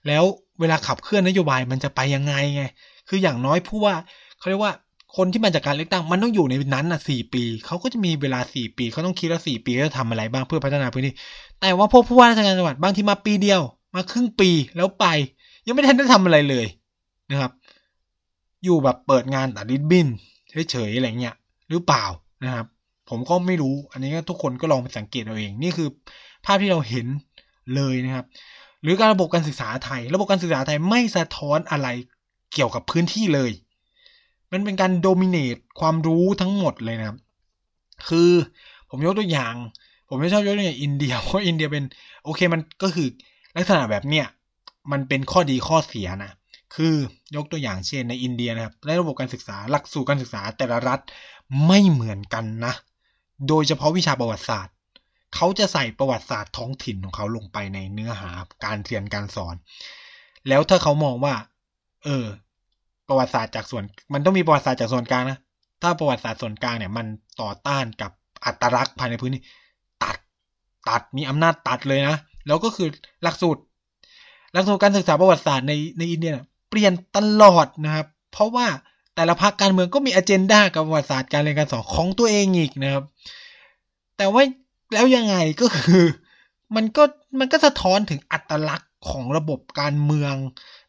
[0.07, 0.25] แล้ว
[0.61, 2.63] เวลาขับเคลื่อนนโยบายมันจะไปยังไงไง
[3.09, 3.95] คืออย่างน้อยผู้ว่า
[4.39, 4.73] เขาเรียกว่า
[5.17, 11.15] คนที่มาจากการเลือกตั้งมันต้องอยู่ในนั้นอะสี่ปี เขาก็จะมีเวลาสี่ปีเขาต้องคิดว่าสี่ปีจะทำอะไรบ้างเพื่อพัฒนาพื้นที่
[11.61, 13.61] แต่ว่าพวกผู้ว่าราชการจังหวัดบางที่มาปีเดียว
[13.95, 15.07] มาครึ่งปีแล้วไป
[15.67, 16.67] ยังไม่ทันได้ทำอะไรเลย
[17.31, 17.53] นะครับ
[18.65, 20.07] อยู่แบบเปิดงานตัดดิบบิน
[20.71, 21.35] เฉยๆอะไรเงี้ย
[21.71, 22.05] หรือเปล่า
[22.45, 22.67] นะครับ
[23.11, 25.89] ผมก็ไม่รู้ อันนี้ทุกคนก็ลองไปสังเกตเอาเอง นี่คือ
[26.45, 27.07] ภาพที่เราเห็น
[27.75, 28.27] เลยนะครับ
[28.83, 31.89] หรือการระบบการศึกษาไทย ระบบการศึกษาไทยไม่สะท้อนอะไร
[32.53, 33.51] เกี่ยวกับพื้นที่เลย
[34.53, 37.19] มันเป็นการโดมิเนตความรู้ทั้งหมดเลยนะครับ
[38.09, 38.31] คือ
[38.91, 39.55] ผมยกตัวอย่าง
[40.09, 41.85] ผมไม่ชอบยกตัวอย่างอินเดีย เพราะอินเดียเป็น
[42.25, 43.09] โอเคมันก็คือ
[43.57, 44.27] ลักษณะแบบเนี้ย
[44.93, 46.33] มันเป็นข้อดีข้อเสียนะ
[46.75, 46.95] คือ
[47.37, 51.01] ยกตัวอย่างเช่นในอินเดียนะครับ ในระบบการศึกษาหลักสูตรการศึกษาแต่ละรัฐ
[51.67, 52.75] ไม่เหมือนกันนะ
[53.49, 54.75] โดยเฉพาะวิชาประวัติศาสตร์
[55.35, 58.31] เขาจะใส่ประวัติศาสตร์ท้องถิ่นของเขาลงไปในเนื้อหา
[58.65, 59.55] การเรียนการสอน
[60.49, 61.35] แล้วถ้าเขามองว่า
[62.05, 62.25] เออ
[63.09, 65.39] ประวัติศาสตร์จากส่วน มันต้องมีประวัติศาสตร์จากส่วนกลางนะ
[65.83, 67.07] ถ้าประวัติศาสตร์ส่วนกลางเนี่ย มัน
[67.41, 68.11] ต่อต้านกับ
[68.45, 69.43] อัตลักษณ์ภายในพื้นที่
[70.03, 70.17] ตัด
[70.89, 72.17] ตัด มีอำนาจตัดเลยนะ
[72.47, 72.89] แล้วก็คือ
[73.23, 73.61] หลักสูตร
[74.53, 76.33] หลักสูตรการศึกษาประวัติศาสตร์ในในอินเดีย
[76.71, 78.67] เปลี่ยนตลอดนะครับ เพราะว่า
[79.15, 83.05] แต่ละพรรคการเมืองก็มีอเจนดากับประวัติศาสตร์การเรียนการสอนของตัวเองอีกนะครับ
[84.17, 84.43] แต่ว่า
[84.95, 86.05] แล้วยังไงก็คือ
[86.77, 87.03] มันก็
[87.39, 90.35] มันก็สะท้อนถึงอัตลักษณ์ของระบบการเมือง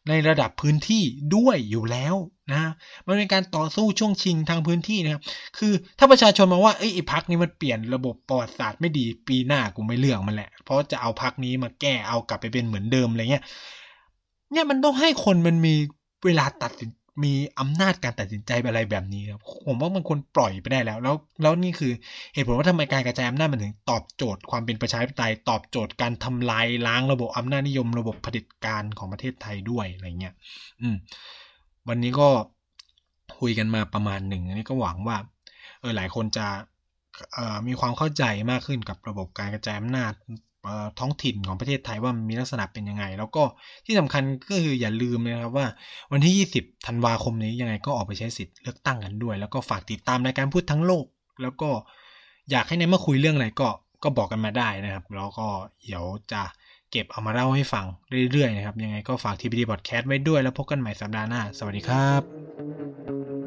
[0.10, 1.04] ในระดับพื้นที่
[1.36, 2.16] ด้วยอยู่แล้ว
[2.52, 2.72] นะ
[3.08, 5.22] มันเป็นการต่อสู้ช่วงชิงทางพื้นที่นะครับ
[5.58, 13.44] คือถ้าประชาชนมองว่าไอ้พักนี้มันเปลี่ยนระบบประวัติศาสตร์ไม่ดีปีหน้ากูไม่เลือกมันแหละ เพราะจะเอาพักนี้มาแก้เอากลับไปเป็นเหมือนเดิมอะไรเงี้ย
[14.52, 15.74] เนี่ยมันต้องให้คนมันมี
[16.26, 16.90] เวลาตัดสิน
[17.24, 21.91] มีอำนาจการตัดสินใจอะไรแบบนี้ครับผมว่ามันควรปล่อยไปได้แล้ว แล้วแล้วนี่คือ
[22.34, 30.34] เหตุผลว่าทำไมการกระจายอำนาจมันถึงตอบโจทย์ความเป็นประชาธิปไตยตอบโจทย์การทำลายล้างระบบอำนาจนิยมระบบเผด็จการของประเทศไทยด้วยอะไรเงี้ย
[30.82, 30.95] อืม
[31.88, 32.30] วันนี้ก็
[33.39, 35.18] คุยกันมาประมาณหนึ่งอันนี้ก็หวังว่า
[35.80, 36.47] เออหลายคนจะ
[37.68, 40.11] มีความเข้าใจมากขึ้นกับระบบการกระจายอำนาจ
[40.99, 43.43] ท้องถิ่นของประเทศไทยว่ามีลักษณะเป็นยังไง แล้วก็
[43.86, 45.68] ที่สำคัญก็คืออย่าลืมนะครับว่า
[46.11, 51.05] วันที่ 20 ธันวาคมนี้ยังไงก็ออกไปใช้สิทธิ์เลือกตั้งกันด้วย แล้วก็ฝากติดตามรายการพูดทั้งโลก
[51.41, 51.70] แล้วก็
[52.51, 53.68] อยากให้ในมาคุยเรื่องอะไรก็
[54.03, 55.47] ก็บอกกันมาได้นะครับ แล้วก็
[55.86, 56.41] เดี๋ยวจะ
[56.91, 57.86] เก็บเอามาเล่าให้ฟัง
[58.32, 63.45] เรื่อยๆนะครับ ยังไงก็ฝากทีพีดีบอดแคสต์ไว้ด้วยแล้วพบกันใหม่สัปดาห์หน้า สวัสดีครับ